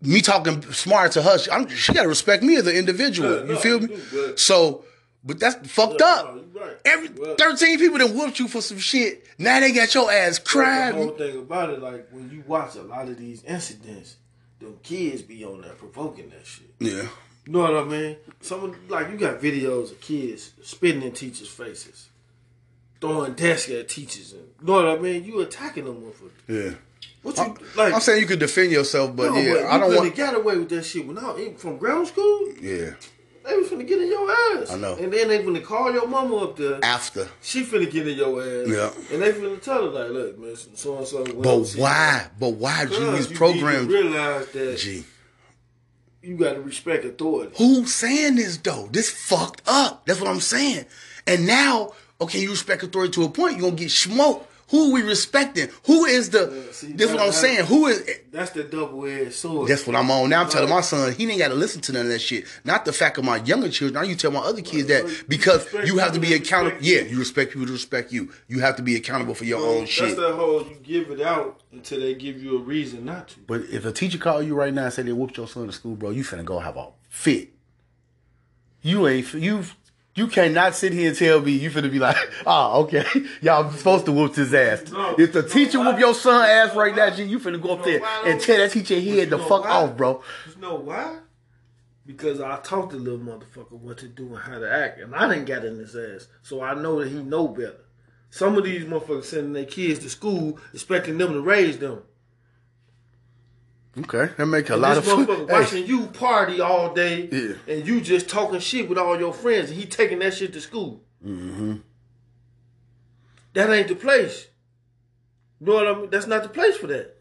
[0.00, 3.40] me talking smart to her, she, I'm, she gotta respect me as an individual.
[3.46, 3.96] You no, feel me?
[4.36, 4.84] so,
[5.24, 6.34] but that's fucked Yeah, up.
[6.36, 6.76] no, right.
[6.84, 9.26] Every Well- 13 people that whooped you for some shit.
[9.38, 10.94] Now they got your ass But The crying.
[10.94, 14.16] whole thing about it, like when you watch a lot of these incidents,
[14.64, 16.74] them kids be on there provoking that shit.
[16.78, 17.08] Yeah.
[17.46, 18.16] You know what I mean?
[18.40, 22.08] Some like you got videos of kids spitting in teachers' faces,
[23.00, 25.24] throwing desks at teachers, and you know what I mean?
[25.24, 26.30] You attacking them motherfuckers.
[26.48, 26.74] Yeah.
[27.22, 27.94] What you like?
[27.94, 30.16] I'm saying you could defend yourself, but no, yeah, but I don't you want.
[30.16, 32.52] got away with that shit when I even from ground school.
[32.60, 32.90] Yeah,
[33.44, 34.70] They was finna get in your ass.
[34.72, 34.96] I know.
[34.96, 36.82] And then they finna call your mama up there.
[36.82, 37.28] after.
[37.42, 38.68] She finna get in your ass.
[38.68, 39.14] Yeah.
[39.14, 41.24] And they finna tell her like, look, man, so and so.
[41.24, 42.26] But why?
[42.40, 42.86] But why?
[42.86, 43.88] G, these programs.
[43.88, 45.04] You realize that G,
[46.22, 47.54] you got to respect authority.
[47.58, 48.88] who's saying this though?
[48.90, 50.06] This fucked up.
[50.06, 50.86] That's what I'm saying.
[51.26, 53.56] And now, okay, you respect authority to a point.
[53.56, 54.50] You gonna get smoked.
[54.74, 55.68] Who we respecting?
[55.86, 56.50] Who is the?
[56.66, 57.66] Yeah, see, this what I'm that- saying.
[57.66, 58.10] Who is?
[58.32, 59.68] That's the double edged sword.
[59.68, 60.42] That's what I'm on now.
[60.42, 62.44] I'm telling my son he ain't got to listen to none of that shit.
[62.64, 63.94] Not the fact of my younger children.
[64.02, 66.78] Now you tell my other kids that because Respect you have to be accountable.
[66.80, 68.32] Yeah, you respect people to respect you.
[68.48, 70.16] You have to be accountable for your So own that's shit.
[70.16, 73.40] that whole you give it out until they give you a reason not to.
[73.46, 75.72] But if a teacher call you right now and say they whooped your son to
[75.72, 77.50] school, bro, you finna go have a fit.
[78.82, 79.62] You ain't you
[80.14, 83.04] you cannot sit here and tell me you finna be like, oh, okay,
[83.40, 84.90] y'all supposed to whoop his ass.
[84.90, 85.90] No, if the teacher why?
[85.90, 89.00] whoop your son ass right now, you finna go up there and tear that teacher
[89.00, 89.70] head the fuck why?
[89.70, 90.22] off, bro.
[90.54, 91.18] You know why?
[92.06, 95.28] because I taught the little motherfucker what to do and how to act, and I
[95.28, 97.80] didn't get in his ass, so I know that he know better.
[98.30, 102.02] Some of these motherfuckers sending their kids to school expecting them to raise them.
[103.96, 107.28] Okay, that make a And lot this of motherfucker Hey, watching you party all day,
[107.30, 107.54] Yeah.
[107.72, 110.60] and you just talking shit with all your friends, and he taking that shit to
[110.60, 111.00] school.
[111.24, 111.76] Mm-hmm.
[113.54, 114.48] That ain't the place.
[115.60, 116.10] You know what I mean?
[116.10, 117.16] That's not the place for that.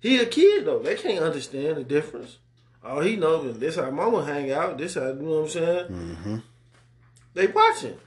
[0.00, 0.78] He a kid though.
[0.78, 2.38] They can't understand the difference.
[2.84, 4.78] All he knows is this how mama hang out.
[4.78, 5.86] This how you know what I'm saying.
[5.88, 6.36] Mm-hmm.
[7.34, 7.98] They watching,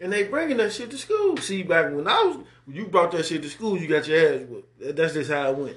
[0.00, 1.36] and they bringing that shit to school.
[1.36, 4.34] See, back when I was, when you brought that shit to school, you got your
[4.34, 4.96] ass whooped.
[4.96, 5.76] That's just how it went.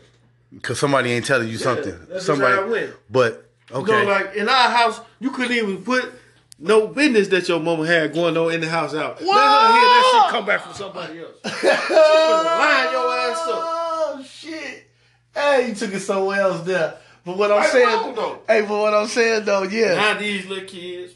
[0.62, 1.98] Cause somebody ain't telling you something.
[2.00, 2.94] that's just somebody, how it went.
[3.10, 4.00] but okay.
[4.00, 6.12] You know, like in our house, you couldn't even put
[6.58, 9.22] no business that your mama had going on in the house out.
[9.22, 11.36] Let her hear that shit come back from somebody else.
[11.44, 13.62] she line your ass up.
[14.18, 14.88] Oh shit!
[15.34, 16.96] Hey, you took it somewhere else there.
[17.26, 18.16] But what I'm Right, saying,
[18.48, 21.14] hey, but what I'm saying though, yeah, Now these little kids,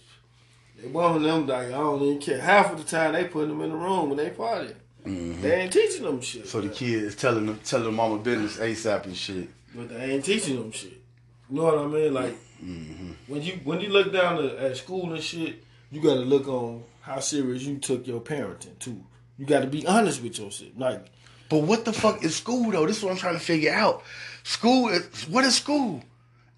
[0.82, 2.42] they want them like I don't even care.
[2.42, 4.74] Half of the time they put them in the room when they party.
[5.10, 5.42] Mm-hmm.
[5.42, 6.48] They ain't teaching them shit.
[6.48, 9.50] So the kid is telling them, telling them mama business ASAP and shit.
[9.74, 11.02] but they ain't teaching them shit.
[11.50, 12.14] You know what I mean?
[12.14, 13.12] Like mm-hmm.
[13.28, 16.48] when you when you look down to, at school and shit, you got to look
[16.48, 19.04] on how serious you took your parenting too.
[19.38, 20.72] You got to be honest with yourself.
[20.78, 21.08] Like
[21.50, 22.86] But what the fuck is school though?
[22.86, 24.04] This is what I'm trying to figure out.
[24.44, 26.04] School is what is school?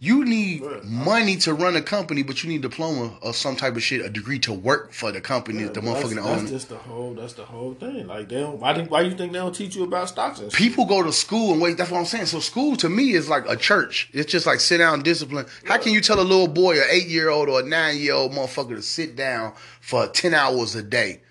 [0.04, 3.84] You need money to run a company, but you need diploma or some type of
[3.84, 6.50] shit, a degree to work for the company, the that's, motherfucking that's owner.
[6.50, 7.14] just the whole.
[7.14, 8.08] That's the whole thing.
[8.08, 8.60] Like they don't.
[8.60, 10.42] Why, do- why you think they don't teach you about stocks?
[10.54, 11.78] People go to school and wait.
[11.78, 12.26] That's what I'm saying.
[12.26, 14.10] So school to me is like a church.
[14.12, 15.46] It's just like sit down, discipline.
[15.66, 18.16] How can you tell a little boy, an eight year old or a nine year
[18.16, 21.22] old motherfucker to sit down for ten hours a day?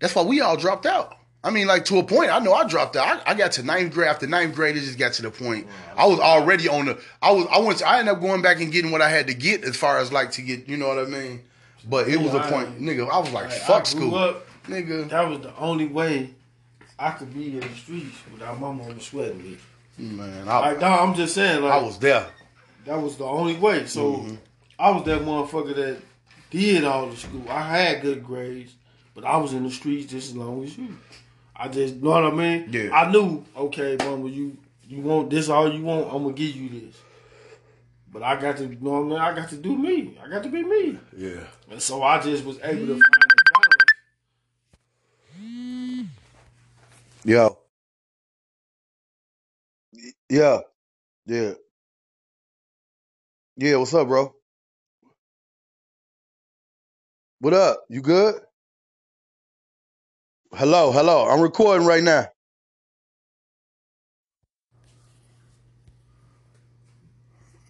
[0.00, 1.18] That's why we all dropped out.
[1.46, 2.30] I mean, like to a point.
[2.30, 3.22] I know I dropped out.
[3.26, 4.08] I, I got to ninth grade.
[4.08, 5.66] After ninth grade, it just got to the point.
[5.96, 7.00] I was already on the.
[7.22, 7.46] I was.
[7.50, 7.78] I went.
[7.78, 9.98] To, I ended up going back and getting what I had to get as far
[9.98, 10.68] as like to get.
[10.68, 11.42] You know what I mean?
[11.88, 13.08] But it was a point, nigga.
[13.08, 15.08] I was like, Like, fuck school, up- nigga.
[15.08, 16.34] That was the only way
[16.98, 19.56] I could be in the streets without my mama sweating me.
[19.96, 22.26] Man, I, Like, no, I'm just saying, like, I was there.
[22.86, 23.86] that was the only way.
[23.86, 24.34] So Mm-hmm.
[24.80, 25.98] I was that motherfucker that
[26.50, 27.44] did all the school.
[27.48, 28.74] I had good grades,
[29.14, 30.98] but I was in the streets just as long as you.
[31.58, 32.68] I just, know what I mean?
[32.70, 32.90] Yeah.
[32.92, 36.68] I knew, okay, mama, you you want this all you want, I'm gonna give you
[36.68, 36.96] this.
[38.12, 39.18] But I got to, you know what I mean?
[39.18, 40.18] I got to do me.
[40.22, 40.98] I got to be me.
[41.16, 41.40] Yeah.
[41.70, 43.38] And so I just was able to find a
[45.34, 46.08] balance.
[47.24, 47.58] Yo.
[50.30, 50.60] Yeah.
[51.26, 51.52] Yeah.
[53.56, 54.34] Yeah, what's up, bro?
[57.40, 57.84] What up?
[57.88, 58.36] You good?
[60.58, 61.28] Hello, hello.
[61.28, 62.28] I'm recording right now.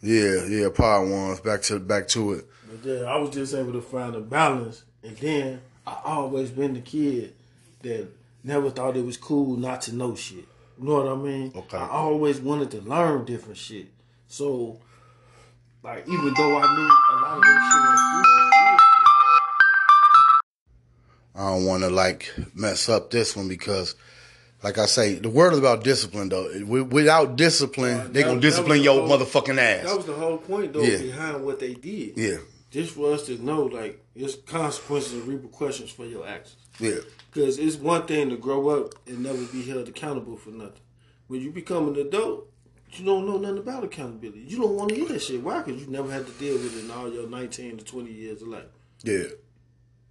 [0.01, 1.41] Yeah, yeah, power ones.
[1.41, 2.45] Back to back to it.
[2.71, 4.85] But then I was just able to find a balance.
[5.03, 7.35] And then I always been the kid
[7.83, 8.07] that
[8.45, 10.47] never thought it was cool not to know shit.
[10.79, 11.53] You know what I mean?
[11.57, 11.79] Okay.
[11.79, 13.89] I always wanted to learn different shit.
[14.29, 14.79] So,
[15.83, 18.36] like, even though I knew a lot of this shit in school
[21.37, 23.95] I don't want to like mess up this one because,
[24.63, 26.29] like I say, the word is about discipline.
[26.31, 29.85] Though, without discipline, Uh, they that- gonna discipline your whole- motherfucking ass.
[29.85, 30.99] That was the whole point, though, Yeah.
[30.99, 32.17] behind what they did.
[32.17, 32.39] yeah,
[32.71, 36.57] Just for us to know, like, there's consequences and repercussions for your actions.
[36.81, 36.97] yeah,
[37.33, 40.81] Because it's one thing to grow up and never be held accountable for nothing.
[41.29, 42.49] When you become an adult,
[42.93, 44.45] you don't know nothing about accountability.
[44.49, 45.43] You don't want to hear that shit.
[45.43, 45.61] Why?
[45.63, 48.41] Because you never had to deal with it in all your 19 to 20 years
[48.43, 48.65] of life.
[49.05, 49.25] yeah.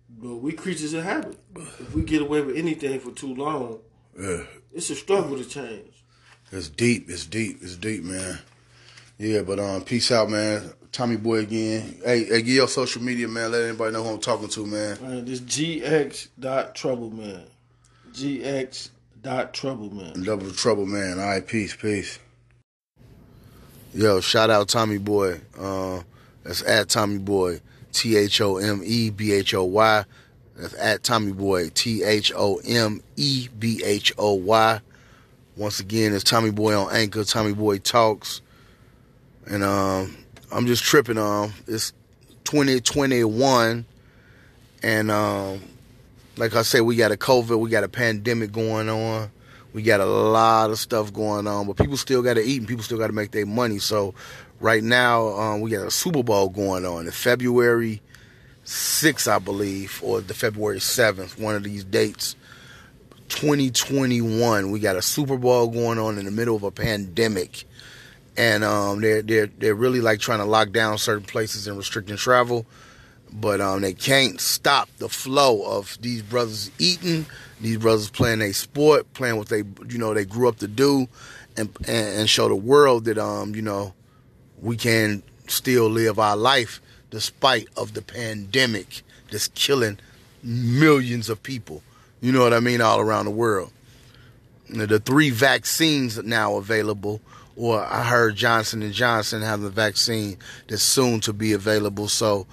[0.10, 1.38] But we creatures of habit.
[1.56, 3.80] If we get away with anything for too long,
[4.20, 4.44] Yeah.
[4.74, 6.04] it's a struggle to change.
[6.52, 7.10] It's deep.
[7.10, 7.60] It's deep.
[7.62, 8.39] It's deep, man.
[9.18, 10.74] Yeah, but um, peace out, man.
[10.91, 12.00] Tommy Boy again.
[12.06, 13.52] Hey, hey, give your social media, man.
[13.52, 14.98] Let anybody know who I'm talking to, man.
[15.02, 17.44] Man, this GX dot trouble man.
[18.13, 18.89] GX
[19.22, 20.24] dot trouble man.
[20.24, 21.20] Double trouble, man.
[21.20, 22.20] All right, peace, peace.
[23.94, 25.39] Yo, shout out Tommy Boy.
[25.58, 26.02] Uh,
[26.44, 27.60] that's at Tommy Boy.
[27.96, 30.04] T H O M E B H O Y.
[30.58, 31.70] That's at Tommy Boy.
[31.70, 34.82] T H O M E B H O Y.
[35.56, 37.24] Once again, it's Tommy Boy on Anchor.
[37.24, 38.41] Tommy Boy talks.
[39.48, 40.18] And um,
[40.52, 41.18] I'm just tripping.
[41.18, 41.93] Um, it's
[42.43, 43.86] 2021,
[44.84, 45.62] and um,
[46.36, 49.32] like I said, we got a COVID, we got a pandemic going on.
[49.74, 52.68] We got a lot of stuff going on, but people still got to eat and
[52.68, 53.78] people still got to make their money.
[53.78, 54.14] So,
[54.60, 58.01] right now, um, we got a Super Bowl going on in February
[58.66, 62.36] 6th, I believe, or the February 7th, one of these dates.
[63.30, 67.66] 2021, we got a Super Bowl going on in the middle of a pandemic.
[68.38, 72.18] and um, they're they're they're really like trying to lock down certain places and restricting
[72.18, 72.66] travel,
[73.32, 77.26] but um, they can't stop the flow of these brothers eating,
[77.62, 81.08] these brothers playing a sport, playing what they you know they grew up to do,
[81.58, 83.93] and and, and show the world that um you know
[84.62, 86.82] we can still live our life
[87.12, 89.01] despite of the pandemic
[89.32, 89.99] that's killing
[90.43, 91.82] millions of people.
[92.22, 93.72] You know what I mean all around the world.
[94.70, 97.22] The three vaccines now available
[97.56, 100.38] or I heard Johnson and Johnson have the vaccine
[100.68, 102.08] that's soon to be available.
[102.08, 102.47] So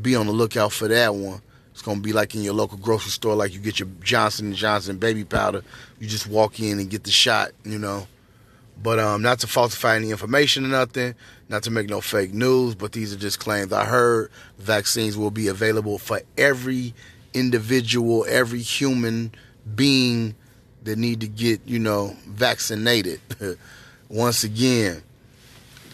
[0.00, 1.40] be on the lookout for that one.
[1.72, 4.54] It's gonna be like in your local grocery store, like you get your Johnson and
[4.56, 5.62] Johnson baby powder.
[5.98, 8.06] You just walk in and get the shot, you know.
[8.82, 11.14] But um, not to falsify any information or nothing,
[11.48, 13.72] not to make no fake news, but these are just claims.
[13.72, 16.94] I heard vaccines will be available for every
[17.34, 19.32] individual, every human
[19.74, 20.34] being
[20.84, 23.20] that need to get, you know, vaccinated.
[24.08, 25.02] once again,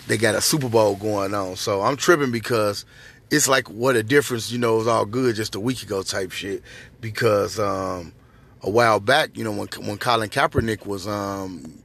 [0.07, 1.57] they got a Super Bowl going on.
[1.57, 2.85] So I'm tripping because
[3.31, 6.03] it's like what a difference, you know, it was all good just a week ago
[6.03, 6.63] type shit.
[7.01, 8.13] Because um,
[8.63, 11.83] a while back, you know, when when Colin Kaepernick was um,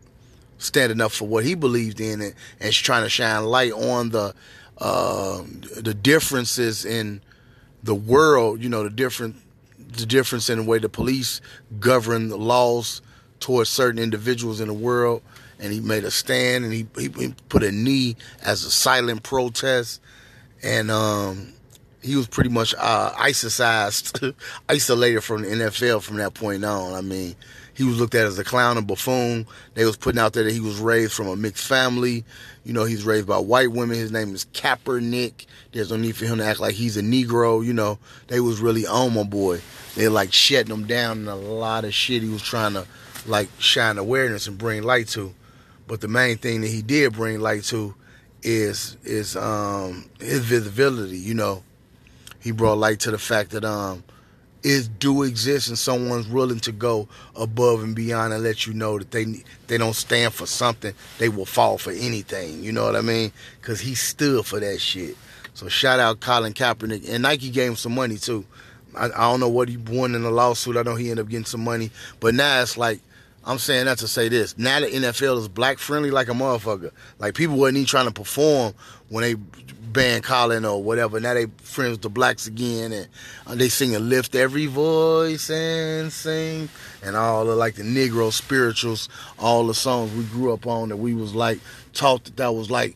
[0.61, 4.33] standing up for what he believed in and, and trying to shine light on the
[4.77, 5.43] uh,
[5.77, 7.21] the differences in
[7.83, 9.35] the world, you know, the different
[9.77, 11.41] the difference in the way the police
[11.79, 13.01] govern the laws
[13.39, 15.21] towards certain individuals in the world
[15.59, 20.01] and he made a stand and he, he, put a knee as a silent protest
[20.63, 21.53] and um,
[22.01, 23.13] he was pretty much uh,
[24.69, 26.93] isolated from the NFL from that point on.
[26.93, 27.35] I mean,
[27.73, 29.47] he was looked at as a clown and buffoon.
[29.73, 32.23] They was putting out there that he was raised from a mixed family.
[32.63, 33.97] You know, he's raised by white women.
[33.97, 35.45] His name is Kaepernick.
[35.71, 37.65] There's no need for him to act like he's a Negro.
[37.65, 37.97] You know,
[38.27, 39.61] they was really on my boy.
[39.95, 42.85] They like shutting him down and a lot of shit he was trying to
[43.25, 45.33] like shine awareness and bring light to.
[45.87, 47.95] But the main thing that he did bring light to
[48.43, 51.17] is is um, his visibility.
[51.17, 51.63] You know,
[52.39, 54.03] he brought light to the fact that um,
[54.63, 58.99] it do exist and someone's willing to go above and beyond and let you know
[58.99, 62.63] that they they don't stand for something, they will fall for anything.
[62.63, 63.31] You know what I mean?
[63.59, 65.15] Because he stood for that shit.
[65.53, 68.45] So shout out Colin Kaepernick and Nike gave him some money too.
[68.95, 70.77] I, I don't know what he won in the lawsuit.
[70.77, 73.01] I know he ended up getting some money, but now it's like
[73.43, 74.57] I'm saying that to say this.
[74.57, 76.91] Now the NFL is black friendly like a motherfucker.
[77.17, 78.73] Like people wasn't even trying to perform
[79.09, 79.35] when they
[79.91, 81.19] banned Colin or whatever.
[81.19, 83.07] Now they friends with the blacks again and
[83.47, 86.69] uh, they sing and lift every voice and sing
[87.03, 90.97] and all the like the Negro spirituals, all the songs we grew up on that
[90.97, 91.59] we was like
[91.93, 92.95] taught that that was like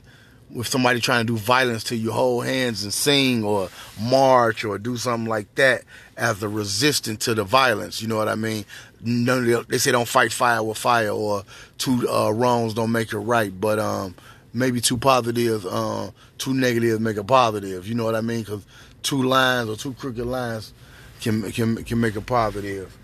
[0.50, 3.68] with somebody trying to do violence to you, hold hands and sing or
[4.00, 5.84] march or do something like that
[6.16, 8.02] as a resistance to the violence.
[8.02, 8.64] You know what I mean?
[9.06, 11.44] none of the, they say don't fight fire with fire or
[11.78, 14.16] two uh, wrongs don't make it right, but um,
[14.54, 17.88] maybe two positives, uh, two negatives make a positive.
[17.88, 18.42] You know what I mean?
[18.42, 18.66] Because
[19.04, 20.74] two lines or two crooked lines
[21.22, 22.98] can can can make a positive.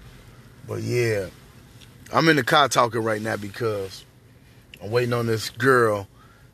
[0.68, 1.28] But yeah,
[2.14, 4.06] I'm in the car talking right now because
[4.82, 6.08] I'm waiting on this girl,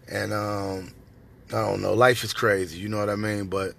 [0.10, 0.94] and um,
[1.50, 1.94] I don't know.
[1.94, 2.80] Life is crazy.
[2.80, 3.48] You know what I mean?
[3.48, 3.74] But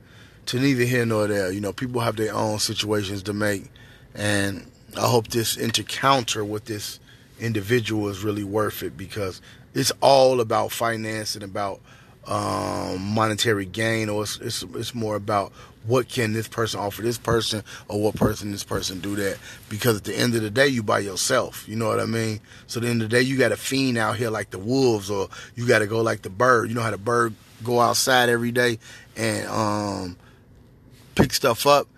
[0.48, 1.52] to neither here nor there.
[1.52, 3.70] You know, people have their own situations to make,
[4.14, 7.00] and I hope this encounter with this
[7.38, 9.42] individual is really worth it because
[9.74, 11.80] it's all about finance and about
[12.28, 15.52] um, monetary gain, or it's, it's, it's more about
[15.86, 19.38] what can this person offer this person, or what person this person do that.
[19.68, 21.66] Because at the end of the day, you by yourself.
[21.66, 22.40] You know what I mean?
[22.66, 24.58] So at the end of the day, you got a fiend out here like the
[24.58, 26.68] wolves, or you got to go like the bird.
[26.68, 28.78] You know how the bird go outside every day
[29.16, 30.16] and um,
[31.14, 31.88] pick stuff up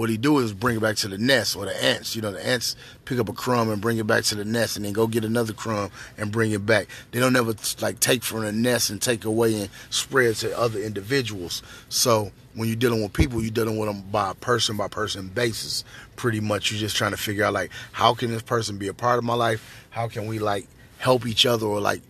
[0.00, 2.16] what he do is bring it back to the nest or the ants.
[2.16, 2.74] You know, the ants
[3.04, 5.26] pick up a crumb and bring it back to the nest, and then go get
[5.26, 6.88] another crumb and bring it back.
[7.10, 10.80] They don't ever like take from the nest and take away and spread to other
[10.80, 11.62] individuals.
[11.90, 15.84] So when you're dealing with people, you're dealing with them by person by person basis.
[16.16, 18.94] Pretty much, you're just trying to figure out like how can this person be a
[18.94, 19.84] part of my life?
[19.90, 22.00] How can we like help each other or like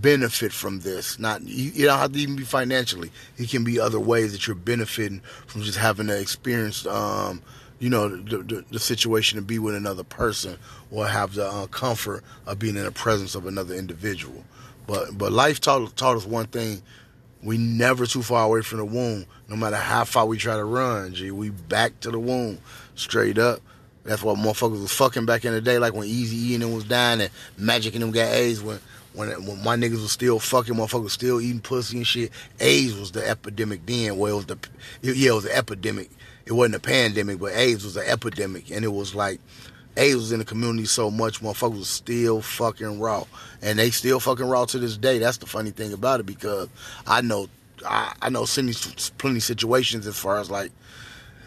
[0.00, 1.18] benefit from this.
[1.18, 3.10] Not you, you, don't have to even be financially.
[3.36, 7.42] It can be other ways that you're benefiting from just having to experience, um,
[7.78, 10.56] you know, the, the, the, situation to be with another person
[10.90, 14.44] or have the uh, comfort of being in the presence of another individual.
[14.86, 16.82] But but life taught taught us one thing:
[17.42, 19.26] we never too far away from the womb.
[19.48, 22.58] No matter how far we try to run, gee, we back to the womb,
[22.94, 23.60] straight up.
[24.04, 26.74] That's what motherfuckers was fucking back in the day, like when Easy E and them
[26.74, 28.78] was dying and Magic and them got AIDS when
[29.14, 32.32] when, when my niggas was still fucking, motherfuckers still eating pussy and shit.
[32.60, 34.18] AIDS was the epidemic then.
[34.18, 34.58] Well, it was the
[35.02, 36.10] yeah, it was an epidemic.
[36.46, 39.40] It wasn't a pandemic, but AIDS was an epidemic, and it was like
[39.96, 43.24] AIDS was in the community so much, motherfuckers was still fucking raw,
[43.62, 45.18] and they still fucking raw to this day.
[45.18, 46.68] That's the funny thing about it because
[47.06, 47.48] I know,
[47.86, 48.74] I, I know, plenty,
[49.18, 50.72] plenty situations as far as like,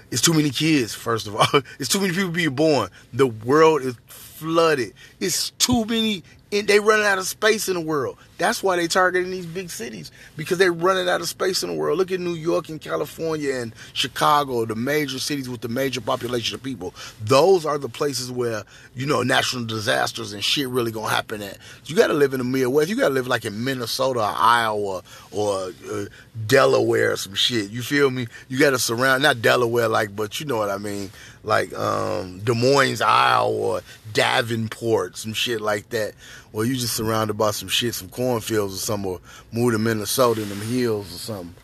[0.10, 0.94] it's too many kids.
[0.96, 2.90] First of all, it's too many people being born.
[3.12, 4.94] The world is flooded.
[5.20, 8.18] It's too many and they running out of space in the world.
[8.38, 11.76] That's why they targeting these big cities because they're running out of space in the
[11.76, 11.98] world.
[11.98, 16.56] Look at New York and California and Chicago, the major cities with the major population
[16.56, 16.94] of people.
[17.22, 18.64] Those are the places where
[18.96, 21.58] you know natural disasters and shit really gonna happen at.
[21.86, 22.90] You got to live in the Midwest.
[22.90, 26.06] You got to live like in Minnesota, or Iowa, or uh,
[26.46, 27.72] Delaware, or some shit.
[27.72, 28.28] You feel me?
[28.50, 31.10] You got to surround not Delaware like, but you know what I mean,
[31.48, 33.82] like um, Des Moines, Iowa, or
[34.12, 36.14] Davenport, some shit like that.
[36.52, 39.22] Well, you just surrounded by some shit, some cornfields or something, or
[39.54, 41.56] move to Minnesota in them hills or something.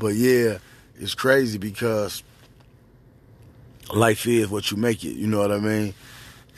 [0.00, 0.58] But yeah,
[0.98, 2.24] it's crazy because
[3.94, 5.14] life is what you make it.
[5.14, 5.94] You know what I mean?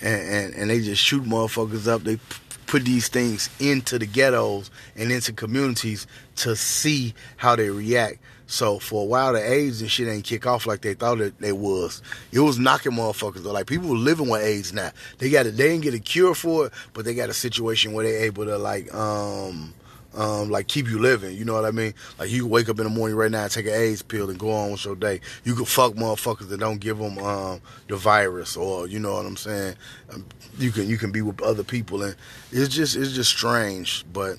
[0.00, 2.02] And and, and they just shoot motherfuckers up.
[2.02, 2.18] They
[2.66, 6.06] put these things into the ghettos and into communities
[6.36, 8.20] to see how they react.
[8.50, 11.38] So for a while, the AIDS and shit ain't kick off like they thought it,
[11.38, 12.02] they was.
[12.32, 13.44] It was knocking motherfuckers.
[13.44, 13.52] Though.
[13.52, 14.90] Like people were living with AIDS now.
[15.18, 15.56] They got it.
[15.56, 18.46] They didn't get a cure for it, but they got a situation where they able
[18.46, 19.72] to like um
[20.16, 21.36] um, like keep you living.
[21.36, 21.94] You know what I mean?
[22.18, 24.36] Like you wake up in the morning right now and take an AIDS pill and
[24.36, 25.20] go on with your day.
[25.44, 29.26] You can fuck motherfuckers that don't give them um, the virus, or you know what
[29.26, 29.76] I'm saying.
[30.12, 30.26] Um,
[30.58, 32.16] you can you can be with other people, and
[32.50, 34.38] it's just it's just strange, but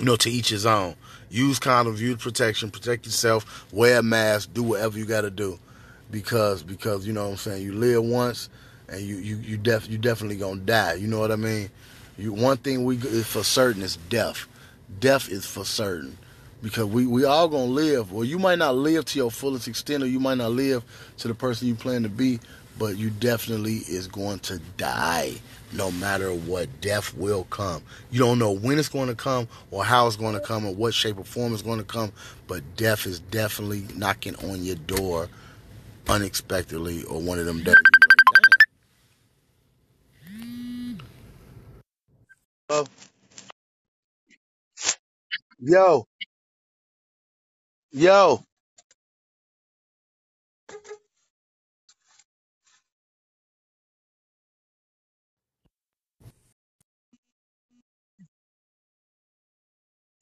[0.00, 0.96] you know to each his own.
[1.30, 5.58] Use condoms, use protection, protect yourself, wear a mask, do whatever you got to do,
[6.10, 7.62] because because you know what I'm saying.
[7.62, 8.48] You live once,
[8.88, 10.94] and you you you def you definitely gonna die.
[10.94, 11.70] You know what I mean?
[12.16, 14.46] You, one thing we for certain is death.
[15.00, 16.16] Death is for certain
[16.62, 18.10] because we we all gonna live.
[18.10, 20.82] Well, you might not live to your fullest extent, or you might not live
[21.18, 22.40] to the person you plan to be,
[22.78, 25.34] but you definitely is going to die
[25.72, 27.82] no matter what death will come.
[28.10, 30.74] You don't know when it's going to come or how it's going to come or
[30.74, 32.12] what shape or form it's going to come
[32.48, 35.28] but death is definitely knocking on your door
[36.08, 37.76] unexpectedly or one of them days.
[42.70, 42.86] Oh,
[45.60, 46.06] yo,
[47.92, 48.44] yo.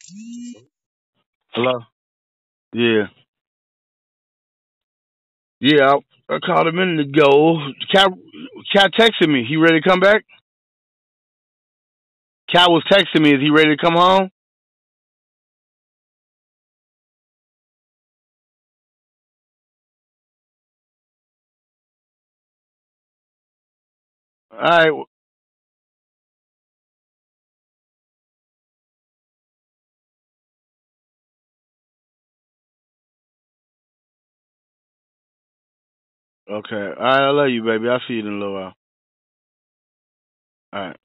[0.09, 1.81] Hello.
[2.75, 3.09] Yeah,
[5.61, 5.95] yeah.
[6.31, 7.59] I, I called a minute ago.
[7.93, 8.11] Cat,
[8.75, 9.45] Cat texted me.
[9.49, 10.25] He ready to come back?
[12.53, 13.31] Cat was texting me.
[13.35, 14.31] Is he ready to come home?
[24.53, 24.91] All right.
[36.51, 36.77] Okay.
[36.77, 37.29] All right.
[37.29, 37.89] I love you, baby.
[37.89, 38.75] I'll see you in a little while.
[40.73, 40.97] All right.